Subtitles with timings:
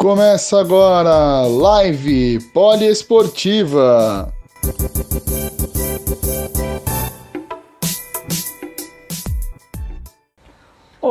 [0.00, 4.32] Começa agora live poliesportiva.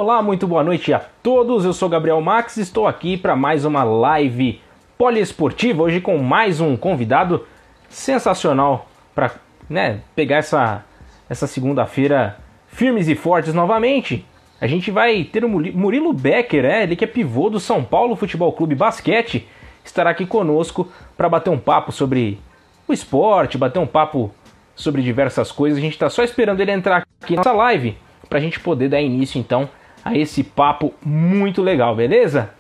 [0.10, 1.64] Olá, muito boa noite a todos.
[1.64, 4.60] Eu sou Gabriel Max, estou aqui para mais uma live
[4.98, 5.84] poliesportiva.
[5.84, 7.46] Hoje com mais um convidado
[7.90, 9.34] sensacional para
[9.70, 10.84] né, pegar essa,
[11.30, 14.26] essa segunda-feira firmes e fortes novamente.
[14.60, 18.16] A gente vai ter o Murilo Becker, é, ele que é pivô do São Paulo
[18.16, 19.48] Futebol Clube Basquete,
[19.86, 22.40] estará aqui conosco para bater um papo sobre
[22.88, 24.34] o esporte, bater um papo
[24.76, 25.78] sobre diversas coisas.
[25.78, 27.96] A gente está só esperando ele entrar aqui na live
[28.28, 29.70] para a gente poder dar início então
[30.04, 32.52] a esse papo muito legal, beleza?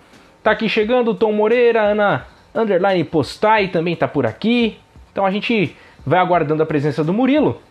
[0.43, 4.77] Tá aqui chegando o Tom Moreira, Ana Underline Postai também tá por aqui.
[5.11, 7.61] Então a gente vai aguardando a presença do Murilo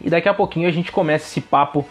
[0.00, 1.86] e daqui a pouquinho a gente começa esse papo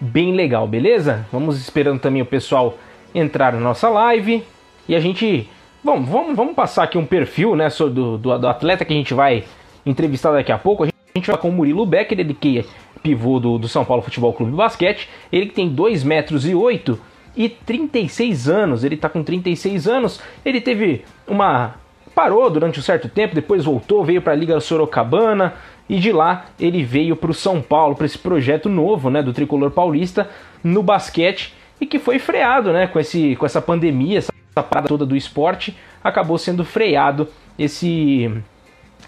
[0.00, 1.26] bem legal, beleza?
[1.32, 2.76] Vamos esperando também o pessoal
[3.14, 4.42] entrar na nossa live
[4.88, 5.48] e a gente.
[5.82, 9.14] Bom, vamos, vamos passar aqui um perfil né, do, do, do atleta que a gente
[9.14, 9.44] vai
[9.84, 10.84] entrevistar daqui a pouco.
[10.84, 12.64] A gente vai com o Murilo Becker, ele que
[13.02, 15.08] pivô do, do São Paulo Futebol Clube Basquete.
[15.32, 16.98] Ele que tem 2 metros e 8
[17.36, 18.84] e 36 anos.
[18.84, 20.20] Ele está com 36 anos.
[20.44, 21.74] Ele teve uma.
[22.14, 25.54] parou durante um certo tempo, depois voltou, veio para a Liga Sorocabana,
[25.88, 29.32] e de lá ele veio para o São Paulo, para esse projeto novo né, do
[29.32, 30.30] tricolor paulista
[30.62, 35.06] no basquete e que foi freado né, com, esse, com essa pandemia, essa parada toda
[35.06, 38.30] do esporte, acabou sendo freado esse,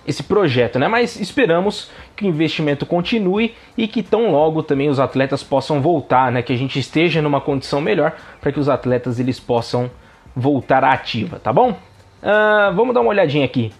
[0.06, 0.88] esse projeto, né?
[0.88, 6.30] Mas esperamos que o investimento continue e que tão logo também os atletas possam voltar,
[6.30, 6.42] né?
[6.42, 9.91] Que a gente esteja numa condição melhor para que os atletas eles possam
[10.34, 11.70] voltar à ativa, tá bom?
[11.70, 13.72] Uh, vamos dar uma olhadinha aqui.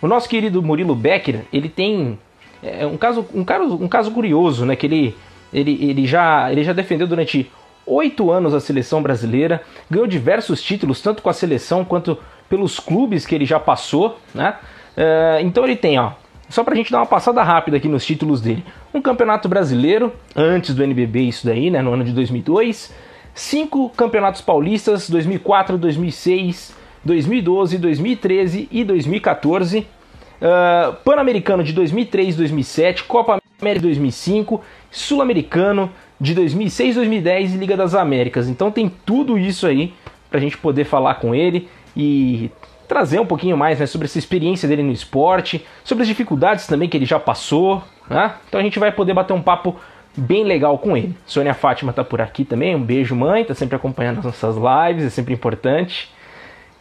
[0.00, 2.18] O nosso querido Murilo Becker, ele tem
[2.62, 4.76] é, um, caso, um, caso, um caso curioso, né?
[4.76, 5.16] Que ele,
[5.52, 7.50] ele, ele, já, ele já defendeu durante
[7.86, 13.26] oito anos a seleção brasileira, ganhou diversos títulos, tanto com a seleção quanto pelos clubes
[13.26, 14.56] que ele já passou, né?
[14.96, 16.12] É, então ele tem, ó,
[16.52, 18.62] só pra gente dar uma passada rápida aqui nos títulos dele.
[18.92, 22.92] Um campeonato brasileiro, antes do NBB isso daí, né, no ano de 2002.
[23.34, 29.78] Cinco campeonatos paulistas, 2004, 2006, 2012, 2013 e 2014.
[29.78, 35.90] Uh, Pan-Americano de 2003 2007, Copa América de 2005, Sul-Americano
[36.20, 38.50] de 2006 2010 e Liga das Américas.
[38.50, 39.94] Então tem tudo isso aí
[40.28, 42.50] para a gente poder falar com ele e
[42.92, 46.90] trazer um pouquinho mais né, sobre essa experiência dele no esporte, sobre as dificuldades também
[46.90, 47.82] que ele já passou.
[48.06, 48.34] Né?
[48.46, 49.76] Então a gente vai poder bater um papo
[50.14, 51.16] bem legal com ele.
[51.24, 55.06] Sônia Fátima tá por aqui também, um beijo mãe, tá sempre acompanhando as nossas lives,
[55.06, 56.10] é sempre importante.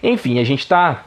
[0.04, 1.06] Enfim, a gente está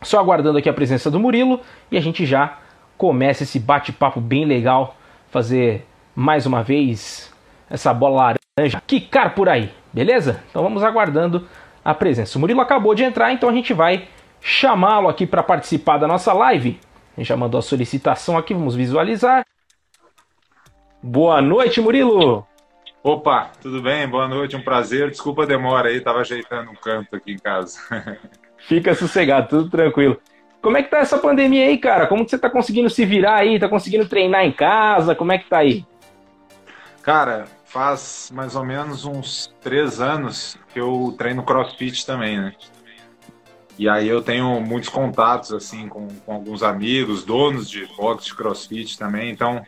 [0.00, 2.58] só aguardando aqui a presença do Murilo e a gente já
[2.96, 4.94] começa esse bate-papo bem legal,
[5.28, 7.34] fazer mais uma vez
[7.68, 10.40] essa bola laranja quicar por aí, beleza?
[10.48, 11.48] Então vamos aguardando
[11.84, 12.38] a presença.
[12.38, 14.06] O Murilo acabou de entrar, então a gente vai
[14.40, 16.80] chamá-lo aqui para participar da nossa live.
[17.16, 19.44] A gente já mandou a solicitação aqui, vamos visualizar.
[21.02, 22.46] Boa noite, Murilo!
[23.02, 24.08] Opa, tudo bem?
[24.08, 25.10] Boa noite, um prazer.
[25.10, 27.78] Desculpa a demora aí, tava ajeitando um canto aqui em casa.
[28.58, 30.20] Fica sossegado, tudo tranquilo.
[30.60, 32.08] Como é que tá essa pandemia aí, cara?
[32.08, 33.58] Como que você tá conseguindo se virar aí?
[33.60, 35.14] Tá conseguindo treinar em casa?
[35.14, 35.86] Como é que tá aí?
[37.00, 42.52] Cara, faz mais ou menos uns três anos que eu treino crossfit também, né?
[43.78, 48.34] E aí eu tenho muitos contatos, assim, com, com alguns amigos, donos de box de
[48.34, 49.30] crossfit também.
[49.30, 49.62] Então,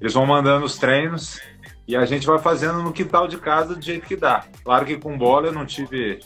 [0.00, 1.40] eles vão mandando os treinos
[1.88, 4.44] e a gente vai fazendo no quintal de casa do jeito que dá.
[4.62, 6.20] Claro que com bola eu não tive.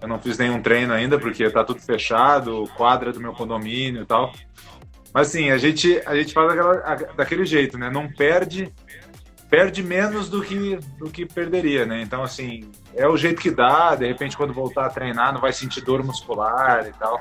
[0.00, 4.06] Eu não fiz nenhum treino ainda, porque tá tudo fechado, quadra do meu condomínio e
[4.06, 4.32] tal.
[5.12, 7.88] Mas assim, a gente, a gente faz aquela, daquele jeito, né?
[7.90, 8.72] Não perde,
[9.48, 12.02] perde menos do que, do que perderia, né?
[12.02, 13.94] Então, assim, é o jeito que dá.
[13.94, 17.20] De repente, quando voltar a treinar, não vai sentir dor muscular e tal.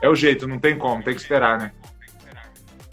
[0.00, 1.72] É o jeito, não tem como, tem que esperar, né?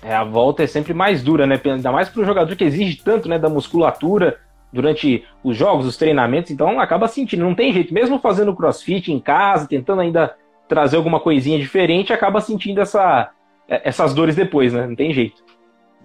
[0.02, 1.60] É, a volta é sempre mais dura, né?
[1.64, 4.40] Ainda mais para o jogador que exige tanto né, da musculatura
[4.72, 9.20] durante os jogos, os treinamentos, então acaba sentindo, não tem jeito, mesmo fazendo crossfit em
[9.22, 10.36] casa, tentando ainda
[10.68, 13.32] trazer alguma coisinha diferente, acaba sentindo essa,
[13.68, 14.86] essas dores depois, né?
[14.86, 15.44] Não tem jeito.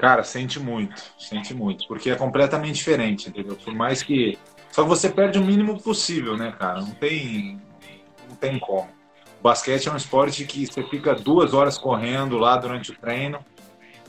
[0.01, 3.55] Cara, sente muito, sente muito, porque é completamente diferente, entendeu?
[3.55, 4.39] Por mais que.
[4.71, 6.81] Só que você perde o mínimo possível, né, cara?
[6.81, 7.61] Não tem.
[8.27, 8.89] Não tem como.
[9.39, 13.45] O basquete é um esporte que você fica duas horas correndo lá durante o treino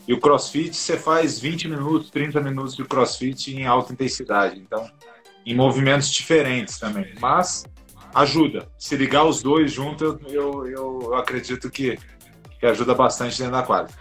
[0.08, 4.60] e o crossfit você faz 20 minutos, 30 minutos de crossfit em alta intensidade.
[4.60, 4.90] Então,
[5.46, 7.14] em movimentos diferentes também.
[7.20, 7.66] Mas
[8.14, 8.68] ajuda.
[8.78, 11.98] Se ligar os dois juntos, eu, eu, eu acredito que,
[12.60, 13.94] que ajuda bastante dentro da quadra.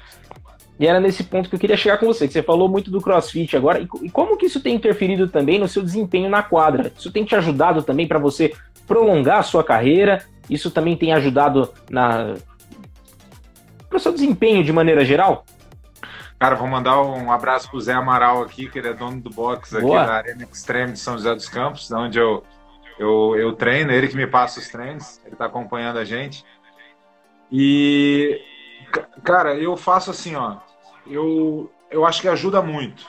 [0.80, 3.02] E era nesse ponto que eu queria chegar com você, que você falou muito do
[3.02, 6.90] crossfit agora, e como que isso tem interferido também no seu desempenho na quadra?
[6.96, 8.54] Isso tem te ajudado também para você
[8.86, 10.24] prolongar a sua carreira?
[10.48, 12.34] Isso também tem ajudado na
[13.90, 15.44] para o seu desempenho de maneira geral?
[16.38, 19.76] Cara, vou mandar um abraço pro Zé Amaral aqui, que ele é dono do box
[19.76, 20.06] aqui Boa.
[20.06, 22.42] da Arena Extreme de São José dos Campos, onde eu,
[22.98, 26.42] eu, eu treino, ele que me passa os treinos, ele está acompanhando a gente.
[27.52, 28.40] E,
[29.22, 30.56] cara, eu faço assim, ó,
[31.10, 33.04] eu, eu acho que ajuda muito,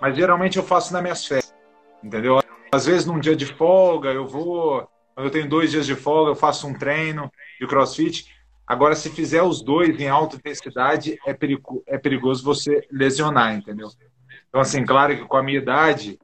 [0.00, 1.54] mas geralmente eu faço nas minhas férias,
[2.02, 2.40] entendeu?
[2.72, 6.30] Às vezes num dia de folga, eu vou, quando eu tenho dois dias de folga,
[6.30, 8.26] eu faço um treino de crossfit,
[8.66, 13.88] Agora, se fizer os dois em alta intensidade, é, perigo, é perigoso você lesionar, entendeu?
[14.48, 16.18] Então, assim, claro que com a minha idade,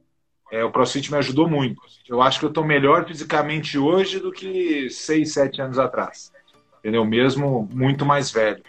[0.51, 1.79] é, o CrossFit me ajudou muito.
[2.07, 6.31] Eu acho que eu estou melhor fisicamente hoje do que seis, sete anos atrás.
[6.79, 7.05] Entendeu?
[7.05, 8.63] Mesmo muito mais velho.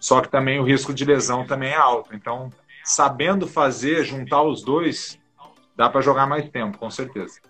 [0.00, 2.14] Só que também o risco de lesão também é alto.
[2.14, 2.50] Então,
[2.84, 5.18] sabendo fazer, juntar os dois,
[5.76, 7.40] dá para jogar mais tempo, com certeza.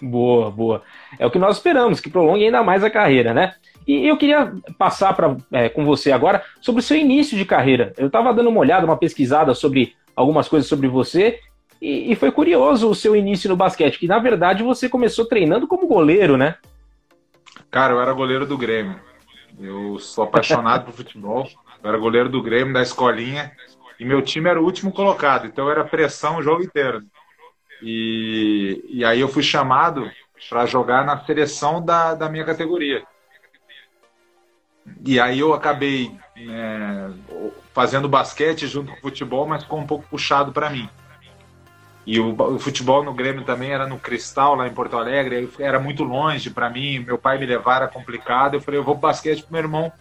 [0.00, 0.82] Boa, boa.
[1.18, 3.54] É o que nós esperamos, que prolongue ainda mais a carreira, né?
[3.86, 7.92] E eu queria passar pra, é, com você agora sobre o seu início de carreira.
[7.98, 11.40] Eu estava dando uma olhada, uma pesquisada sobre algumas coisas sobre você,
[11.80, 15.66] e, e, foi curioso o seu início no basquete, que na verdade você começou treinando
[15.66, 16.56] como goleiro, né?
[17.70, 18.96] Cara, eu era goleiro do Grêmio.
[19.58, 21.48] Eu sou apaixonado por futebol.
[21.82, 23.52] Eu era goleiro do Grêmio, da escolinha,
[23.98, 27.02] e meu time era o último colocado, então era pressão o jogo inteiro.
[27.82, 30.10] E, e aí eu fui chamado
[30.48, 33.02] para jogar na seleção da, da minha categoria.
[35.04, 37.14] E aí eu acabei né,
[37.72, 40.88] fazendo basquete junto com o futebol, mas ficou um pouco puxado para mim.
[42.10, 45.78] E o, o, futebol no Grêmio também era no Cristal, lá em Porto Alegre, era
[45.78, 48.54] muito longe para mim, meu pai me levar era complicado.
[48.54, 49.92] Eu falei, eu vou pro basquete pro meu irmão.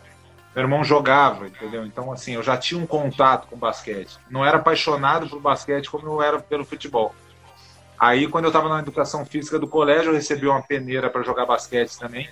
[0.56, 1.86] Meu irmão jogava, entendeu?
[1.86, 4.18] Então, assim, eu já tinha um contato com basquete.
[4.28, 7.14] Não era apaixonado por basquete como eu era pelo futebol.
[8.00, 11.46] Aí, quando eu estava na educação física do colégio, eu recebi uma peneira para jogar
[11.46, 12.28] basquete também.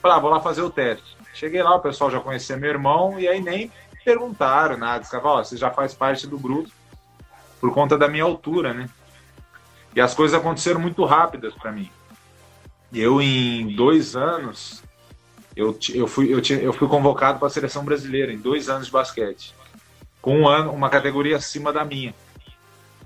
[0.00, 1.18] Falei, ah, vou lá fazer o teste.
[1.34, 3.70] Cheguei lá, o pessoal já conhecia meu irmão, e aí nem
[4.02, 5.00] perguntaram nada.
[5.00, 6.70] Disseram, ó, você já faz parte do grupo
[7.60, 8.88] por conta da minha altura, né?
[9.98, 11.90] E as coisas aconteceram muito rápidas para mim.
[12.94, 14.80] Eu, em dois anos,
[15.56, 18.92] eu, eu, fui, eu, eu fui convocado para a seleção brasileira, em dois anos de
[18.92, 19.52] basquete.
[20.22, 22.14] Com um ano, uma categoria acima da minha.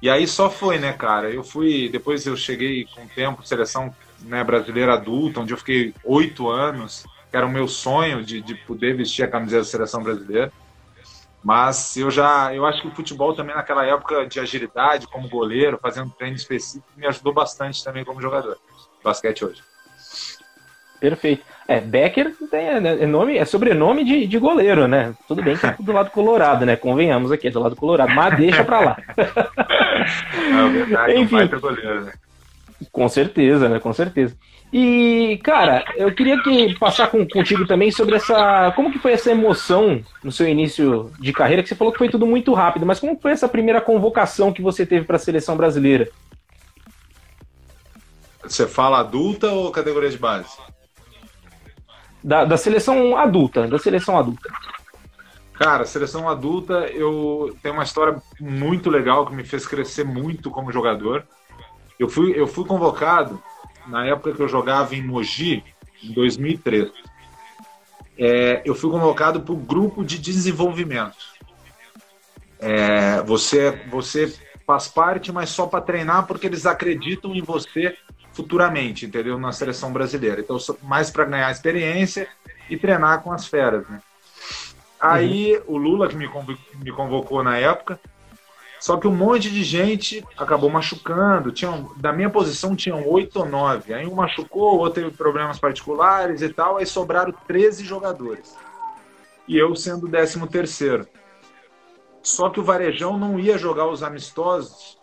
[0.02, 1.30] E aí só foi, né, cara?
[1.30, 5.94] Eu fui, depois eu cheguei com o tempo, seleção né, brasileira adulta, onde eu fiquei
[6.04, 10.02] oito anos que era o meu sonho de, de poder vestir a camiseta da seleção
[10.02, 10.52] brasileira.
[11.42, 15.78] Mas eu já, eu acho que o futebol também naquela época de agilidade, como goleiro,
[15.82, 18.58] fazendo treino específico, me ajudou bastante também como jogador
[19.02, 19.62] basquete hoje.
[21.00, 21.44] Perfeito.
[21.66, 25.14] É, Becker é, é, nome, é sobrenome de, de goleiro, né?
[25.26, 26.76] Tudo bem que é do lado colorado, né?
[26.76, 28.96] Convenhamos aqui, é do lado colorado, mas deixa pra lá.
[30.52, 32.12] Não, verdade, Enfim, um goleiro, né?
[32.92, 33.80] Com certeza, né?
[33.80, 34.36] Com certeza.
[34.72, 38.72] E, cara, eu queria que passar com, contigo também sobre essa.
[38.74, 41.62] Como que foi essa emoção no seu início de carreira?
[41.62, 44.62] Que você falou que foi tudo muito rápido, mas como foi essa primeira convocação que
[44.62, 46.08] você teve para a seleção brasileira?
[48.42, 50.56] Você fala adulta ou categoria de base?
[52.24, 54.50] Da, da seleção adulta, da seleção adulta.
[55.52, 60.72] Cara, seleção adulta, eu tenho uma história muito legal que me fez crescer muito como
[60.72, 61.26] jogador.
[61.98, 63.40] Eu fui, eu fui convocado
[63.86, 65.64] na época que eu jogava em Mogi,
[66.02, 66.90] em 2003,
[68.18, 71.32] é, eu fui convocado para o grupo de desenvolvimento.
[72.58, 74.32] É, você, você
[74.66, 77.96] faz parte, mas só para treinar, porque eles acreditam em você
[78.32, 79.38] futuramente, entendeu?
[79.38, 80.40] Na seleção brasileira.
[80.40, 82.28] Então, mais para ganhar experiência
[82.70, 84.00] e treinar com as feras, né?
[85.00, 85.74] Aí, uhum.
[85.74, 87.98] o Lula, que me convocou na época,
[88.82, 91.52] só que um monte de gente acabou machucando.
[91.52, 93.94] Tinham, da minha posição tinham oito ou nove.
[93.94, 96.78] Aí um machucou, o outro teve problemas particulares e tal.
[96.78, 98.56] Aí sobraram 13 jogadores.
[99.46, 101.06] E eu sendo o décimo terceiro.
[102.24, 104.98] Só que o Varejão não ia jogar os amistosos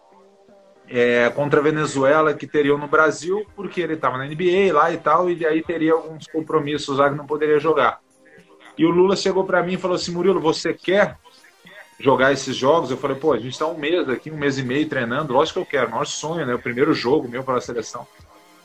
[0.90, 4.98] é, contra a Venezuela que teriam no Brasil, porque ele estava na NBA lá e
[4.98, 8.02] tal, e aí teria alguns compromissos lá que não poderia jogar.
[8.78, 11.18] E o Lula chegou para mim e falou assim: Murilo, você quer?
[12.00, 14.64] Jogar esses jogos, eu falei, pô, a gente está um mês aqui, um mês e
[14.64, 16.56] meio treinando, lógico que eu quero, maior sonho, né?
[16.56, 18.08] O primeiro jogo meu para a seleção.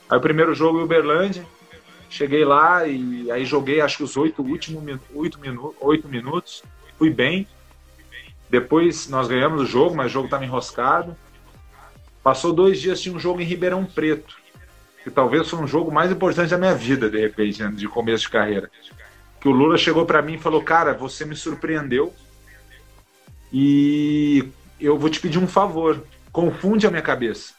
[0.08, 1.44] Aí o primeiro jogo em Uberlândia,
[2.08, 6.62] cheguei lá e aí joguei acho que os oito últimos oito, minu oito minutos,
[6.96, 7.48] fui bem.
[8.48, 11.16] Depois nós ganhamos o jogo, mas o jogo estava enroscado.
[12.22, 14.36] Passou dois dias, tinha um jogo em Ribeirão Preto.
[15.02, 18.24] que talvez foi um jogo mais importante da minha vida, de repente, né, de começo
[18.24, 18.70] de carreira.
[19.40, 22.14] Que o Lula chegou para mim e falou: Cara, você me surpreendeu
[23.56, 27.54] e eu vou te pedir um favor, confunde a minha cabeça.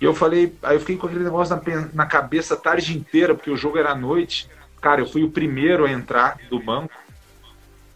[0.00, 3.36] E eu falei, aí eu fiquei com aquele negócio na, na cabeça a tarde inteira,
[3.36, 4.48] porque o jogo era à noite.
[4.82, 6.92] Cara, eu fui o primeiro a entrar do banco.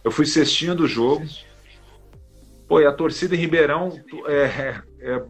[0.05, 1.25] Eu fui cestinho do jogo.
[2.65, 5.23] Pô, e a torcida em Ribeirão é, é, é,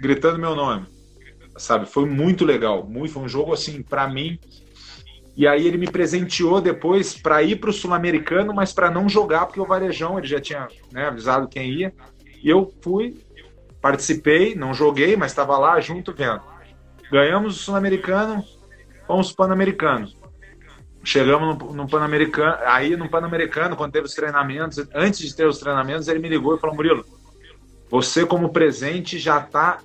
[0.00, 0.86] gritando meu nome
[1.56, 1.86] sabe?
[1.86, 4.38] Foi muito legal, muito, foi um jogo assim para mim.
[5.36, 9.46] E aí ele me presenteou depois para ir para o sul-americano, mas para não jogar
[9.46, 11.94] porque o Varejão ele já tinha né, avisado quem ia.
[12.42, 13.16] E eu fui,
[13.80, 16.42] participei, não joguei, mas estava lá junto vendo.
[17.10, 18.44] Ganhamos o sul-americano,
[19.06, 20.08] fomos pan-americano.
[21.04, 25.58] Chegamos no, no pan-americano, aí no pan-americano quando teve os treinamentos, antes de ter os
[25.58, 27.04] treinamentos ele me ligou e falou Murilo,
[27.90, 29.78] você como presente já está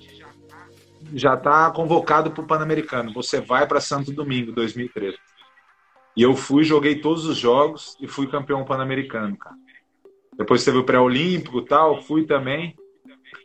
[1.12, 3.12] já está convocado para o Pan-Americano.
[3.12, 5.16] Você vai para Santo Domingo, 2013.
[6.18, 9.54] E eu fui, joguei todos os jogos e fui campeão pan-americano, cara.
[10.36, 12.74] Depois teve o pré-olímpico tal, fui também.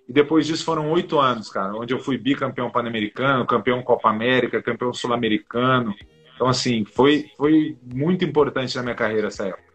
[0.09, 4.59] E depois disso foram oito anos, cara, onde eu fui bicampeão pan-americano, campeão Copa América,
[4.59, 5.93] campeão sul-americano.
[6.33, 9.71] Então, assim, foi, foi muito importante na minha carreira essa época.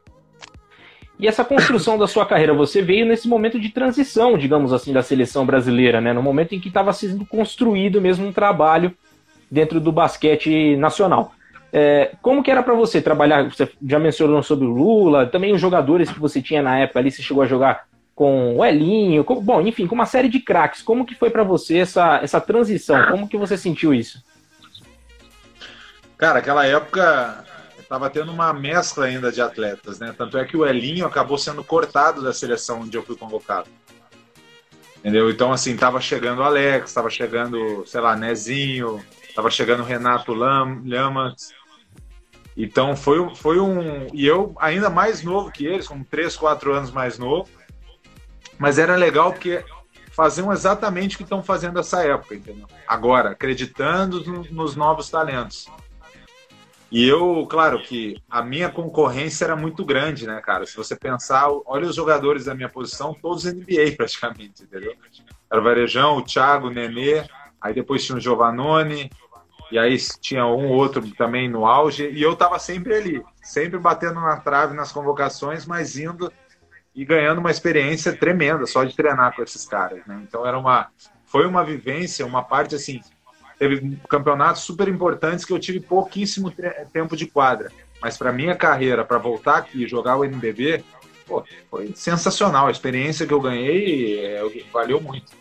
[1.20, 5.04] E essa construção da sua carreira, você veio nesse momento de transição, digamos assim, da
[5.04, 6.12] seleção brasileira, né?
[6.12, 8.92] No momento em que estava sendo construído mesmo um trabalho
[9.48, 11.38] dentro do basquete nacional.
[11.72, 13.44] É, como que era para você trabalhar?
[13.44, 17.10] Você já mencionou sobre o Lula, também os jogadores que você tinha na época ali,
[17.10, 20.82] você chegou a jogar com o Elinho, com, bom, enfim, com uma série de craques.
[20.82, 23.06] Como que foi para você essa, essa transição?
[23.10, 24.22] Como que você sentiu isso?
[26.16, 27.44] Cara, aquela época
[27.78, 30.12] estava tendo uma mescla ainda de atletas, né?
[30.18, 33.68] Tanto é que o Elinho acabou sendo cortado da seleção onde eu fui convocado.
[34.98, 35.30] Entendeu?
[35.30, 39.00] Então, assim, tava chegando o Alex, tava chegando, sei lá, Nezinho,
[39.32, 41.52] tava chegando o Renato Lam, Lamas.
[42.60, 44.08] Então, foi, foi um.
[44.12, 47.48] E eu, ainda mais novo que eles, com 3, 4 anos mais novo.
[48.58, 49.64] Mas era legal porque
[50.10, 52.66] faziam exatamente o que estão fazendo essa época, entendeu?
[52.88, 55.68] Agora, acreditando nos novos talentos.
[56.90, 60.66] E eu, claro que a minha concorrência era muito grande, né, cara?
[60.66, 64.96] Se você pensar, olha os jogadores da minha posição, todos NBA praticamente, entendeu?
[65.48, 67.24] Era o Varejão, o Thiago, o Nenê,
[67.60, 69.08] aí depois tinha o Giovannone,
[69.70, 74.20] e aí tinha um outro também no auge, e eu tava sempre ali, sempre batendo
[74.20, 76.32] na trave nas convocações, mas indo
[76.94, 80.20] e ganhando uma experiência tremenda só de treinar com esses caras, né?
[80.26, 80.88] Então era uma
[81.26, 83.00] foi uma vivência, uma parte assim,
[83.58, 86.52] teve campeonatos super importantes que eu tive pouquíssimo
[86.92, 87.70] tempo de quadra.
[88.00, 90.82] Mas para minha carreira, para voltar aqui e jogar o NBB,
[91.26, 92.68] pô, foi sensacional.
[92.68, 94.40] A experiência que eu ganhei é,
[94.72, 95.32] valeu muito.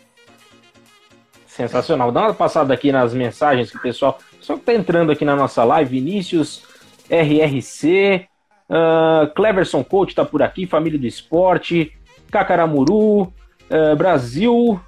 [1.58, 2.12] Sensacional.
[2.12, 4.16] Dá uma passada aqui nas mensagens que o pessoal.
[4.40, 6.62] Só que tá entrando aqui na nossa live, Vinícius,
[7.10, 8.28] RRC,
[8.70, 11.92] uh, Cleverson Coach tá por aqui, Família do Esporte,
[12.30, 14.80] Cacaramuru, uh, Brasil.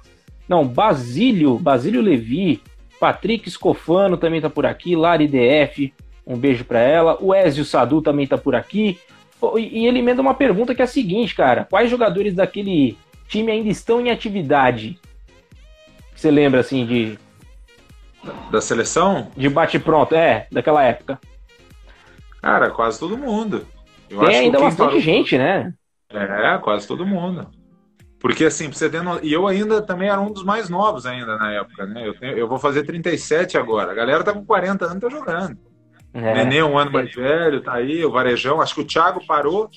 [0.47, 2.61] Não, Basílio, Basílio Levi,
[3.01, 5.93] Patrick Scofano também tá por aqui, Lari DF,
[6.25, 7.17] um beijo para ela.
[7.19, 8.97] O Ezio Sadu também tá por aqui.
[9.57, 12.97] E ele emenda uma pergunta que é a seguinte, cara: quais jogadores daquele
[13.27, 14.97] time ainda estão em atividade?
[16.21, 17.17] Você lembra assim de.
[18.51, 19.31] Da seleção?
[19.35, 21.19] De bate-pronto, é, daquela época.
[22.39, 23.65] Cara, quase todo mundo.
[24.07, 24.99] Eu Tem ainda bastante parou...
[24.99, 25.73] gente, né?
[26.11, 27.47] É, quase todo mundo.
[28.19, 29.19] Porque, assim, pra você ter no...
[29.23, 32.07] E eu ainda também era um dos mais novos ainda na época, né?
[32.07, 32.37] Eu, tenho...
[32.37, 33.91] eu vou fazer 37 agora.
[33.91, 35.57] A galera tá com 40 anos, tá jogando.
[36.13, 36.35] É.
[36.35, 38.05] Nenê, um ano mais velho, tá aí.
[38.05, 38.61] O Varejão.
[38.61, 39.71] Acho que o Thiago parou.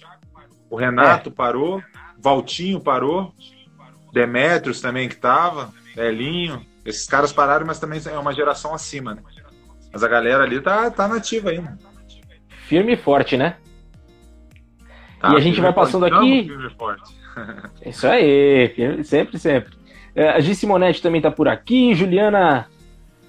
[0.69, 1.33] O Renato é.
[1.33, 1.83] parou.
[2.19, 3.33] Valtinho parou.
[4.13, 5.73] Demetrios também que tava.
[5.95, 6.65] Belinho.
[6.85, 9.23] Esses caras pararam, mas também é uma geração acima, né?
[9.93, 11.79] Mas a galera ali tá, tá nativa ainda.
[12.67, 13.57] Firme e forte, né?
[15.21, 16.45] Tá, e a gente vai passando aqui.
[16.45, 17.17] Firme e forte.
[17.87, 18.75] Isso aí,
[19.05, 19.73] sempre, sempre.
[20.15, 22.69] É, a Gi Simonetti também tá por aqui, Juliana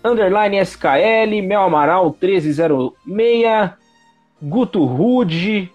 [0.03, 3.71] Underline SKL, Mel Amaral 1306,
[4.41, 5.71] Guto Rude,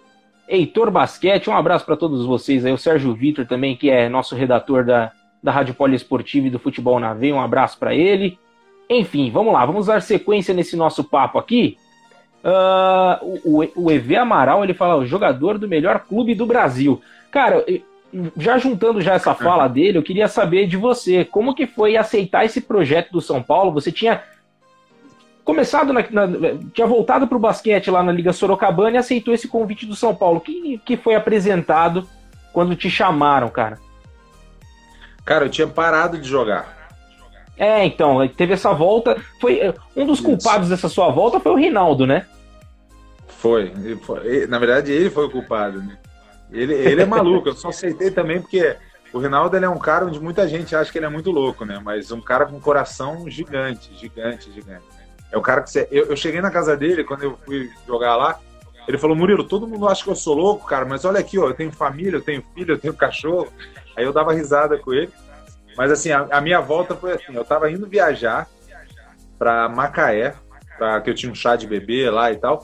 [0.49, 4.37] Heitor Basquete, um abraço para todos vocês aí, o Sérgio Vitor também, que é nosso
[4.37, 8.39] redator da, da Rádio Poliesportiva e do Futebol na Veia, um abraço para ele.
[8.89, 11.77] Enfim, vamos lá, vamos dar sequência nesse nosso papo aqui.
[12.43, 17.01] Uh, o, o EV Amaral ele fala o jogador do melhor clube do Brasil.
[17.31, 17.65] Cara,
[18.37, 22.45] já juntando já essa fala dele, eu queria saber de você, como que foi aceitar
[22.45, 23.73] esse projeto do São Paulo?
[23.73, 24.23] Você tinha
[25.45, 26.27] começado, na, na,
[26.73, 30.15] tinha voltado para o basquete lá na Liga Sorocabana e aceitou esse convite do São
[30.15, 30.39] Paulo.
[30.39, 32.09] O que, que foi apresentado
[32.53, 33.79] quando te chamaram, cara?
[35.25, 36.81] Cara, eu tinha parado de jogar.
[37.57, 39.17] É, então, teve essa volta.
[39.41, 40.27] Foi é, Um dos Isso.
[40.27, 42.27] culpados dessa sua volta foi o Rinaldo, né?
[43.29, 43.73] Foi.
[44.03, 44.47] foi.
[44.47, 45.99] Na verdade, ele foi o culpado, né?
[46.51, 48.77] Ele, ele é maluco, eu só aceitei também porque
[49.13, 51.65] o Rinaldo ele é um cara onde muita gente acha que ele é muito louco,
[51.65, 51.81] né?
[51.83, 54.85] Mas um cara com um coração gigante, gigante, gigante.
[55.31, 55.87] É o cara que você.
[55.91, 58.39] Eu, eu cheguei na casa dele quando eu fui jogar lá.
[58.89, 61.49] Ele falou, Murilo, todo mundo acha que eu sou louco, cara, mas olha aqui, ó,
[61.49, 63.53] eu tenho família, eu tenho filho, eu tenho cachorro.
[64.01, 65.13] Aí eu dava risada com ele.
[65.77, 68.49] Mas assim, a, a minha volta foi assim, eu tava indo viajar
[69.39, 70.35] para Macaé,
[70.77, 72.63] pra, que eu tinha um chá de bebê lá e tal.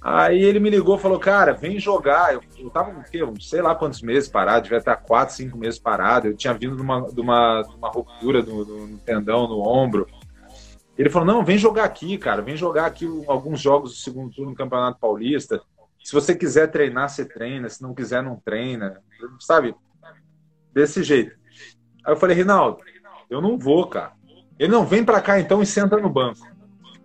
[0.00, 2.32] Aí ele me ligou falou, cara, vem jogar.
[2.32, 6.28] Eu, eu tava, quê, sei lá quantos meses parado, devia estar quatro, cinco meses parado.
[6.28, 10.06] Eu tinha vindo de uma, de uma, de uma ruptura no, no, tendão, no ombro.
[10.96, 14.52] Ele falou, não, vem jogar aqui, cara, vem jogar aqui alguns jogos do segundo turno
[14.52, 15.60] do Campeonato Paulista.
[16.06, 17.68] Se você quiser treinar, você treina.
[17.68, 19.02] Se não quiser, não treina.
[19.40, 19.74] Sabe?
[20.76, 21.34] Desse jeito.
[22.04, 22.80] Aí eu falei, Rinaldo,
[23.30, 24.12] eu não vou, cara.
[24.58, 26.46] Ele não vem para cá então e senta no banco.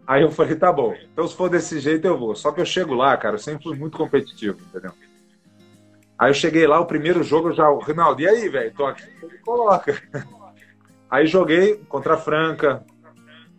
[0.06, 0.94] Aí eu falei, tá bom.
[1.14, 2.36] Então se for desse jeito eu vou.
[2.36, 4.92] Só que eu chego lá, cara, eu sempre fui muito competitivo, entendeu?
[6.20, 7.66] Aí eu cheguei lá, o primeiro jogo eu já.
[7.86, 8.74] Rinaldo, e aí, velho?
[9.24, 10.02] Ele coloca.
[11.10, 12.84] Aí joguei contra a Franca.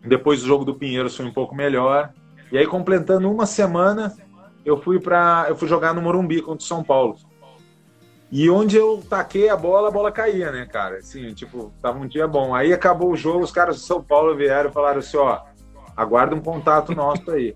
[0.05, 2.13] Depois o jogo do Pinheiros foi um pouco melhor.
[2.51, 4.15] E aí, completando uma semana,
[4.63, 7.15] eu fui para eu fui jogar no Morumbi contra o São Paulo.
[8.35, 10.97] E onde eu taquei a bola, a bola caía, né, cara?
[10.97, 12.55] Assim, tipo, tava um dia bom.
[12.55, 15.41] Aí acabou o jogo, os caras de São Paulo vieram e falaram assim, ó,
[15.95, 17.55] aguarda um contato nosso aí.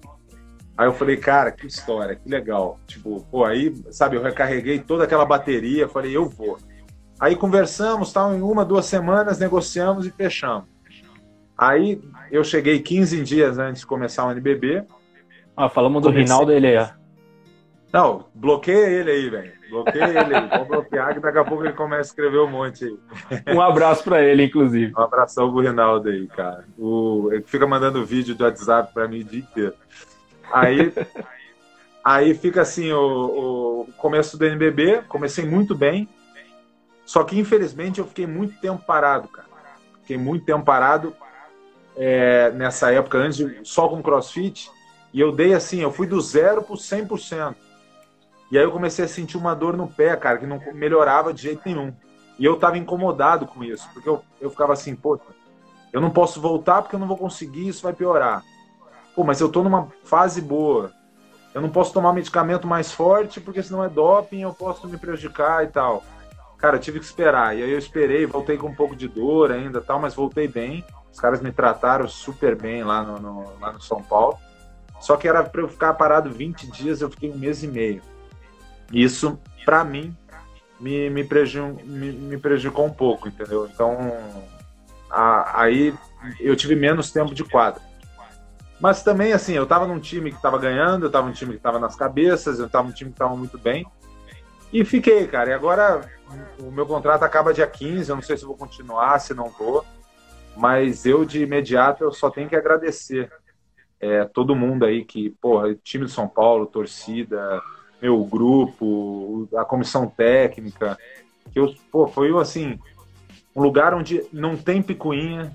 [0.77, 2.79] Aí eu falei, cara, que história, que legal.
[2.85, 6.59] Tipo, pô, aí, sabe, eu recarreguei toda aquela bateria, falei, eu vou.
[7.19, 10.69] Aí conversamos, tal, em uma, duas semanas, negociamos e fechamos.
[11.57, 11.99] Aí
[12.31, 14.85] eu cheguei 15 dias antes de começar o NBB.
[15.55, 16.87] Ah, falamos do Rinaldo, ele aí.
[17.91, 19.53] Não, bloqueia ele aí, velho.
[19.69, 20.49] Bloqueia ele aí.
[20.57, 23.55] Vou bloquear que daqui a pouco ele começa a escrever um monte aí.
[23.55, 24.93] Um abraço para ele, inclusive.
[24.95, 26.65] Um abração pro Rinaldo aí, cara.
[26.77, 29.73] O, ele fica mandando vídeo do WhatsApp para mim o dia inteiro.
[30.51, 30.93] Aí,
[32.03, 36.09] aí fica assim, o, o começo do NBB, comecei muito bem.
[37.05, 39.47] Só que, infelizmente, eu fiquei muito tempo parado, cara.
[40.01, 41.15] Fiquei muito tempo parado
[41.95, 44.69] é, nessa época, antes de, só com crossfit.
[45.13, 47.55] E eu dei assim, eu fui do zero pro 100%.
[48.51, 51.41] E aí eu comecei a sentir uma dor no pé, cara, que não melhorava de
[51.41, 51.93] jeito nenhum.
[52.39, 55.19] E eu tava incomodado com isso, porque eu, eu ficava assim, pô,
[55.91, 58.43] eu não posso voltar porque eu não vou conseguir, isso vai piorar.
[59.15, 60.91] Pô, mas eu tô numa fase boa.
[61.53, 65.63] Eu não posso tomar medicamento mais forte porque senão é doping, eu posso me prejudicar
[65.63, 66.03] e tal.
[66.57, 67.57] Cara, eu tive que esperar.
[67.57, 70.85] E aí eu esperei, voltei com um pouco de dor ainda tal, mas voltei bem.
[71.11, 74.37] Os caras me trataram super bem lá no, no lá no São Paulo.
[74.99, 78.01] Só que era para eu ficar parado 20 dias, eu fiquei um mês e meio.
[78.91, 80.15] Isso, para mim,
[80.79, 83.67] me, me, prejudicou, me, me, prejudicou um pouco, entendeu?
[83.67, 84.15] Então,
[85.09, 85.93] a, aí
[86.39, 87.81] eu tive menos tempo de quadra.
[88.79, 91.59] Mas também, assim, eu tava num time que tava ganhando, eu tava num time que
[91.59, 93.85] tava nas cabeças, eu tava num time que tava muito bem.
[94.71, 95.49] E fiquei, cara.
[95.49, 96.01] E agora
[96.59, 99.83] o meu contrato acaba dia 15, eu não sei se vou continuar, se não vou.
[100.55, 103.31] Mas eu, de imediato, eu só tenho que agradecer
[103.99, 107.61] é, todo mundo aí que, porra, time de São Paulo, torcida,
[108.01, 110.97] meu grupo, a comissão técnica,
[111.51, 112.79] que eu, pô, foi assim,
[113.55, 115.51] um lugar onde não tem picuinha,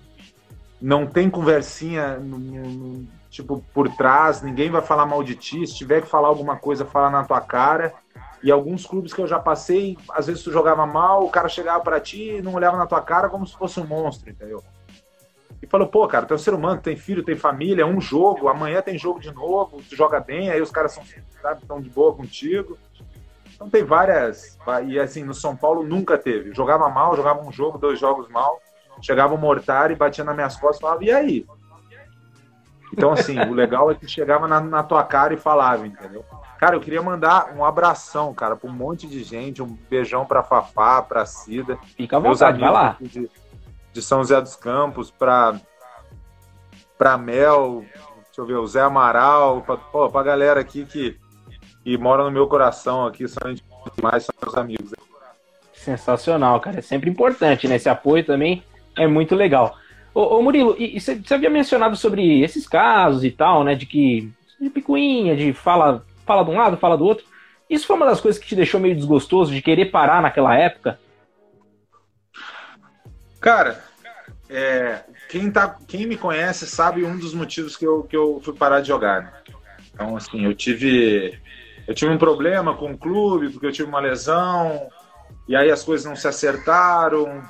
[0.80, 2.18] não tem conversinha
[3.30, 6.84] tipo por trás, ninguém vai falar mal de ti, se tiver que falar alguma coisa,
[6.84, 7.94] fala na tua cara.
[8.42, 11.82] E alguns clubes que eu já passei, às vezes tu jogava mal, o cara chegava
[11.82, 14.62] para ti e não olhava na tua cara como se fosse um monstro, entendeu?
[15.62, 18.00] E falou, pô, cara, tu é um ser humano, tem filho, tem família, é um
[18.00, 21.04] jogo, amanhã tem jogo de novo, tu joga bem, aí os caras são,
[21.40, 22.76] sabe, estão de boa contigo.
[23.54, 24.58] Então tem várias.
[24.88, 26.52] E assim, no São Paulo nunca teve.
[26.52, 28.60] Jogava mal, jogava um jogo, dois jogos mal,
[29.00, 31.46] chegava o mortário e batia nas minhas costas e falava, e aí?
[32.92, 36.24] Então, assim, o legal é que chegava na, na, tua cara e falava, entendeu?
[36.58, 40.42] Cara, eu queria mandar um abração, cara, pra um monte de gente, um beijão pra
[40.42, 41.78] Fafá, pra Cida.
[41.96, 42.96] Fica à vontade, vai lá.
[43.00, 43.30] De,
[43.92, 45.60] de São José dos Campos para
[46.96, 47.84] para Mel,
[48.26, 51.18] deixa eu ver, o Zé Amaral, para a galera aqui que,
[51.82, 53.42] que mora no meu coração aqui, são
[54.00, 54.92] mais são meus amigos.
[55.72, 56.78] Sensacional, cara.
[56.78, 57.74] É sempre importante, né?
[57.74, 58.62] Esse apoio também
[58.96, 59.76] é muito legal.
[60.14, 63.74] Ô, ô Murilo, e, você havia mencionado sobre esses casos e tal, né?
[63.74, 64.30] De que.
[64.60, 67.24] de picuinha, de fala, fala de um lado, fala do outro.
[67.68, 71.00] Isso foi uma das coisas que te deixou meio desgostoso de querer parar naquela época?
[73.42, 73.82] Cara,
[74.48, 78.54] é, quem, tá, quem me conhece sabe um dos motivos que eu, que eu fui
[78.54, 79.22] parar de jogar.
[79.22, 79.32] Né?
[79.92, 81.36] Então, assim, eu tive,
[81.88, 84.88] eu tive um problema com o clube, porque eu tive uma lesão,
[85.48, 87.42] e aí as coisas não se acertaram.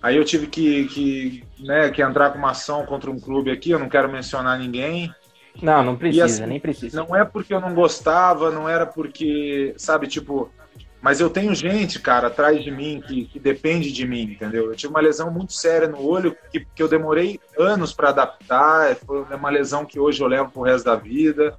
[0.00, 3.72] Aí eu tive que, que, né, que entrar com uma ação contra um clube aqui,
[3.72, 5.12] eu não quero mencionar ninguém.
[5.60, 6.96] Não, não precisa, assim, nem precisa.
[6.96, 10.50] Não é porque eu não gostava, não era porque, sabe, tipo,
[11.02, 14.66] mas eu tenho gente, cara, atrás de mim que, que depende de mim, entendeu?
[14.66, 18.94] Eu tive uma lesão muito séria no olho que, que eu demorei anos para adaptar,
[18.96, 21.56] foi uma lesão que hoje eu levo pro resto da vida.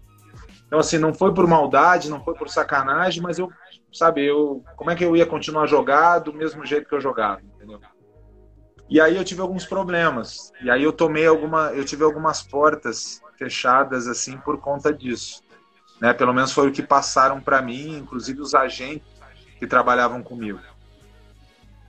[0.67, 3.51] Então, assim, não foi por maldade, não foi por sacanagem, mas eu,
[3.91, 7.41] sabe, eu, como é que eu ia continuar jogar do mesmo jeito que eu jogava,
[7.41, 7.79] entendeu?
[8.87, 10.51] E aí eu tive alguns problemas.
[10.61, 15.41] E aí eu tomei alguma, eu tive algumas portas fechadas assim por conta disso.
[15.99, 16.13] Né?
[16.13, 19.10] Pelo menos foi o que passaram para mim, inclusive os agentes
[19.61, 20.59] que trabalhavam comigo.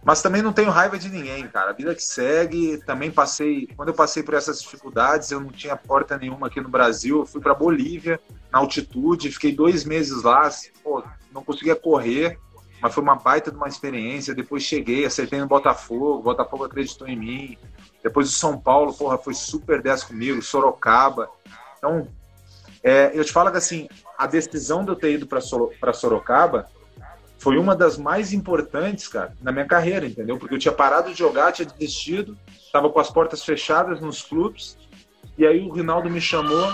[0.04, 1.70] Mas também não tenho raiva de ninguém, cara.
[1.70, 5.74] A vida que segue, também passei, quando eu passei por essas dificuldades, eu não tinha
[5.74, 7.20] porta nenhuma aqui no Brasil.
[7.20, 8.20] Eu fui para Bolívia,
[8.52, 10.50] na altitude, fiquei dois meses lá,
[10.84, 12.38] pô, não conseguia correr
[12.82, 14.34] mas foi uma baita de uma experiência.
[14.34, 17.58] Depois cheguei, acertei no Botafogo, o Botafogo acreditou em mim.
[18.02, 21.30] Depois o São Paulo, porra, foi super 10 comigo, Sorocaba.
[21.78, 22.08] Então,
[22.82, 26.68] é, eu te falo que assim, a decisão de eu ter ido para Sorocaba
[27.42, 30.38] foi uma das mais importantes, cara, na minha carreira, entendeu?
[30.38, 34.78] Porque eu tinha parado de jogar, tinha desistido, estava com as portas fechadas nos clubes,
[35.36, 36.72] e aí o Rinaldo me chamou,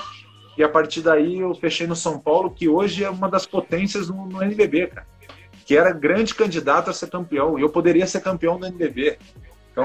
[0.59, 4.11] e a partir daí eu fechei no São Paulo, que hoje é uma das potências
[4.11, 5.07] no, no NBB, cara
[5.65, 9.19] que era grande candidato a ser campeão, e eu poderia ser campeão do NBB.
[9.71, 9.85] Então,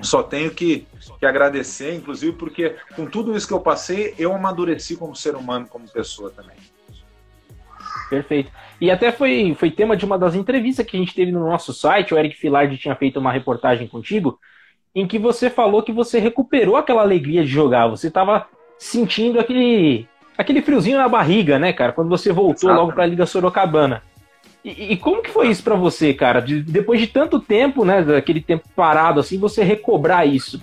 [0.00, 0.86] só tenho que,
[1.20, 5.66] que agradecer, inclusive porque com tudo isso que eu passei, eu amadureci como ser humano,
[5.68, 6.56] como pessoa também.
[8.08, 8.50] Perfeito.
[8.80, 11.72] E até foi, foi tema de uma das entrevistas que a gente teve no nosso
[11.72, 14.38] site, o Eric Filardi tinha feito uma reportagem contigo,
[14.94, 18.46] em que você falou que você recuperou aquela alegria de jogar, você estava
[18.78, 22.78] sentindo aquele, aquele friozinho na barriga, né, cara, quando você voltou Exatamente.
[22.78, 24.02] logo para a Liga Sorocabana.
[24.64, 26.40] E, e, como que foi isso para você, cara?
[26.40, 30.60] De, depois de tanto tempo, né, daquele tempo parado assim, você recobrar isso?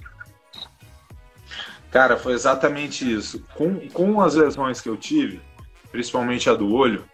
[1.91, 3.43] Cara, foi exatamente isso.
[3.55, 5.39] Com, com as lesões que eu tive,
[5.95, 7.05] principalmente a do olho,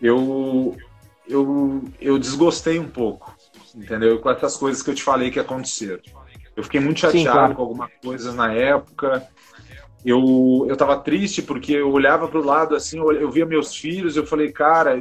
[0.00, 0.76] eu,
[1.28, 3.34] eu, eu desgostei um pouco,
[3.74, 4.20] entendeu?
[4.20, 6.00] Com essas coisas que eu te falei que aconteceram.
[6.56, 7.54] Eu fiquei muito chateado Sim, claro.
[7.56, 9.26] com algumas coisas na época.
[10.04, 13.74] Eu, eu tava triste porque eu olhava para o lado assim, eu, eu via meus
[13.74, 15.00] filhos, eu falei, cara,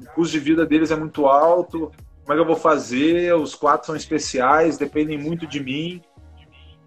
[0.00, 3.34] o custo de vida deles é muito alto, como é que eu vou fazer?
[3.34, 6.00] Os quatro são especiais, dependem muito de mim.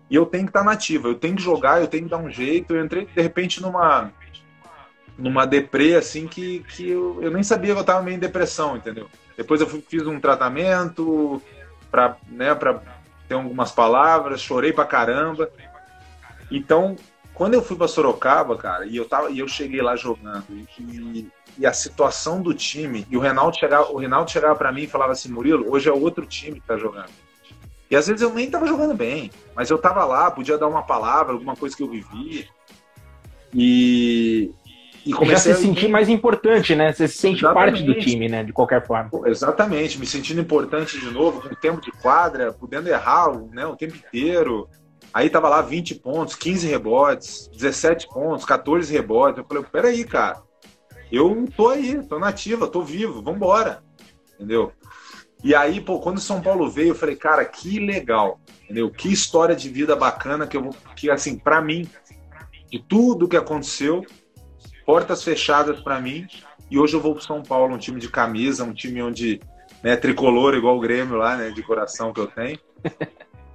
[0.09, 2.31] E eu tenho que estar nativa, eu tenho que jogar, eu tenho que dar um
[2.31, 2.73] jeito.
[2.73, 4.11] Eu entrei, de repente, numa
[5.19, 8.77] numa deprê, assim, que, que eu, eu nem sabia que eu estava meio em depressão,
[8.77, 9.07] entendeu?
[9.37, 11.41] Depois eu fui, fiz um tratamento
[11.91, 12.81] para né, pra
[13.27, 15.51] ter algumas palavras, chorei pra caramba.
[16.49, 16.95] Então,
[17.33, 21.27] quando eu fui para Sorocaba, cara, e eu, tava, e eu cheguei lá jogando, e,
[21.57, 24.87] e a situação do time, e o Reinaldo chegava, o Reinaldo chegava para mim e
[24.87, 27.11] falava assim, Murilo, hoje é outro time que tá jogando.
[27.91, 30.83] E às vezes eu nem tava jogando bem, mas eu tava lá, podia dar uma
[30.83, 32.47] palavra, alguma coisa que eu vivi.
[33.53, 34.51] E,
[35.05, 35.67] e comecei Já se a...
[35.67, 36.91] sentir mais importante, né?
[36.91, 37.71] Você se sente Exatamente.
[37.71, 38.43] parte do time, né?
[38.43, 39.09] De qualquer forma.
[39.25, 43.75] Exatamente, me sentindo importante de novo, com o tempo de quadra, podendo errar né, o
[43.75, 44.69] tempo inteiro.
[45.13, 49.39] Aí tava lá 20 pontos, 15 rebotes, 17 pontos, 14 rebotes.
[49.39, 50.41] Eu falei, peraí, cara,
[51.11, 53.81] eu tô aí, tô nativa, tô vivo, vambora.
[54.35, 54.71] Entendeu?
[55.43, 58.91] E aí, pô, quando o São Paulo veio, eu falei, cara, que legal, entendeu?
[58.91, 61.87] Que história de vida bacana que eu vou, que assim, para mim,
[62.69, 64.05] de tudo que aconteceu,
[64.89, 66.27] portas fechadas para mim,
[66.71, 69.39] e hoje eu vou pro São Paulo, um time de camisa, um time onde,
[69.83, 72.57] né, tricolor igual o Grêmio lá, né, de coração que eu tenho.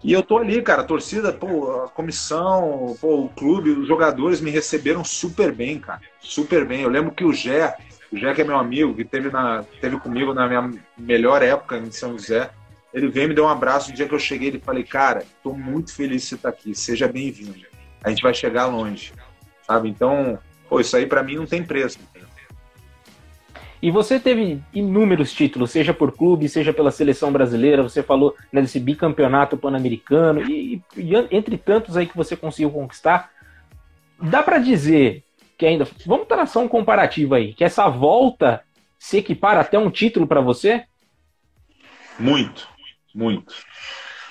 [0.04, 4.40] E eu tô ali, cara, a torcida, pô, a comissão, pô, o clube, os jogadores
[4.40, 6.02] me receberam super bem, cara.
[6.20, 6.82] Super bem.
[6.82, 7.74] Eu lembro que o Gé,
[8.12, 11.78] o Gé que é meu amigo, que teve, na, teve comigo na minha melhor época
[11.78, 12.50] em São José,
[12.92, 15.52] ele veio me deu um abraço no dia que eu cheguei e falei, cara, tô
[15.52, 17.66] muito feliz de você estar tá aqui, seja bem-vindo.
[18.04, 19.12] A gente vai chegar longe,
[19.66, 19.88] sabe?
[19.88, 20.38] Então,
[20.68, 21.98] pô, isso aí para mim não tem preço.
[23.84, 27.82] E você teve inúmeros títulos, seja por clube, seja pela seleção brasileira.
[27.82, 33.30] Você falou né, desse bicampeonato pan-americano e, e, entre tantos aí que você conseguiu conquistar.
[34.18, 35.22] Dá para dizer
[35.58, 38.62] que ainda, vamos traçar um comparativo aí, que essa volta
[38.98, 40.84] se equipara até um título para você?
[42.18, 42.66] Muito,
[43.14, 43.54] muito.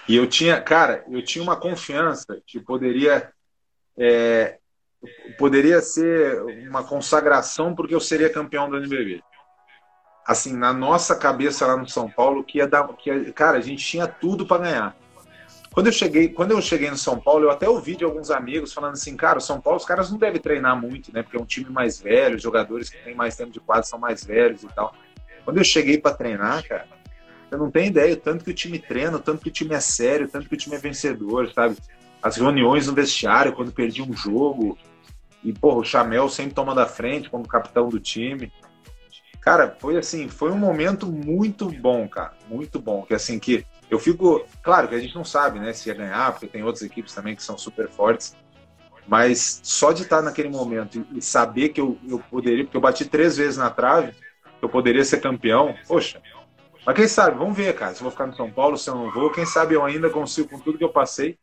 [0.10, 3.32] E eu tinha, cara, eu tinha uma confiança que poderia
[3.96, 4.58] é,
[5.38, 9.24] poderia ser uma consagração porque eu seria campeão do NBB
[10.26, 13.62] assim, na nossa cabeça lá no São Paulo, que ia dar, que ia, cara, a
[13.62, 14.96] gente tinha tudo para ganhar.
[15.72, 18.72] Quando eu cheguei, quando eu cheguei no São Paulo, eu até ouvi de alguns amigos
[18.72, 21.24] falando assim, cara, o São Paulo, os caras não devem treinar muito, né?
[21.24, 23.98] Porque é um time mais velho, os jogadores que têm mais tempo de quadro são
[23.98, 24.94] mais velhos e tal.
[25.44, 26.88] Quando eu cheguei para treinar, cara,
[27.50, 30.28] Você não tem ideia, tanto que o time treina, tanto que o time é sério,
[30.28, 31.76] tanto que o time é vencedor, sabe?
[32.22, 34.78] As reuniões no vestiário, quando perdia um jogo.
[35.44, 38.52] E, porra, o Chamel sempre toma da frente como capitão do time.
[39.42, 42.34] Cara, foi assim, foi um momento muito bom, cara.
[42.48, 43.04] Muito bom.
[43.04, 44.46] Que assim, que eu fico.
[44.62, 47.36] Claro que a gente não sabe, né, se ia ganhar, porque tem outras equipes também
[47.36, 48.38] que são super fortes.
[49.06, 53.04] Mas só de estar naquele momento e saber que eu, eu poderia, porque eu bati
[53.04, 54.14] três vezes na trave,
[54.62, 56.22] eu poderia ser campeão, poxa.
[56.86, 57.94] Mas quem sabe, vamos ver, cara.
[57.94, 60.10] Se eu vou ficar no São Paulo, se eu não vou, quem sabe eu ainda
[60.10, 61.38] consigo, com tudo que eu passei,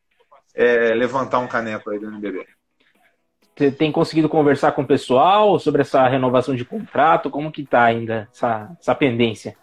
[0.54, 2.46] é, levantar um caneco aí do NBB.
[3.56, 7.30] Você tem conseguido conversar com o pessoal sobre essa renovação de contrato?
[7.30, 9.54] Como que tá ainda essa, essa pendência?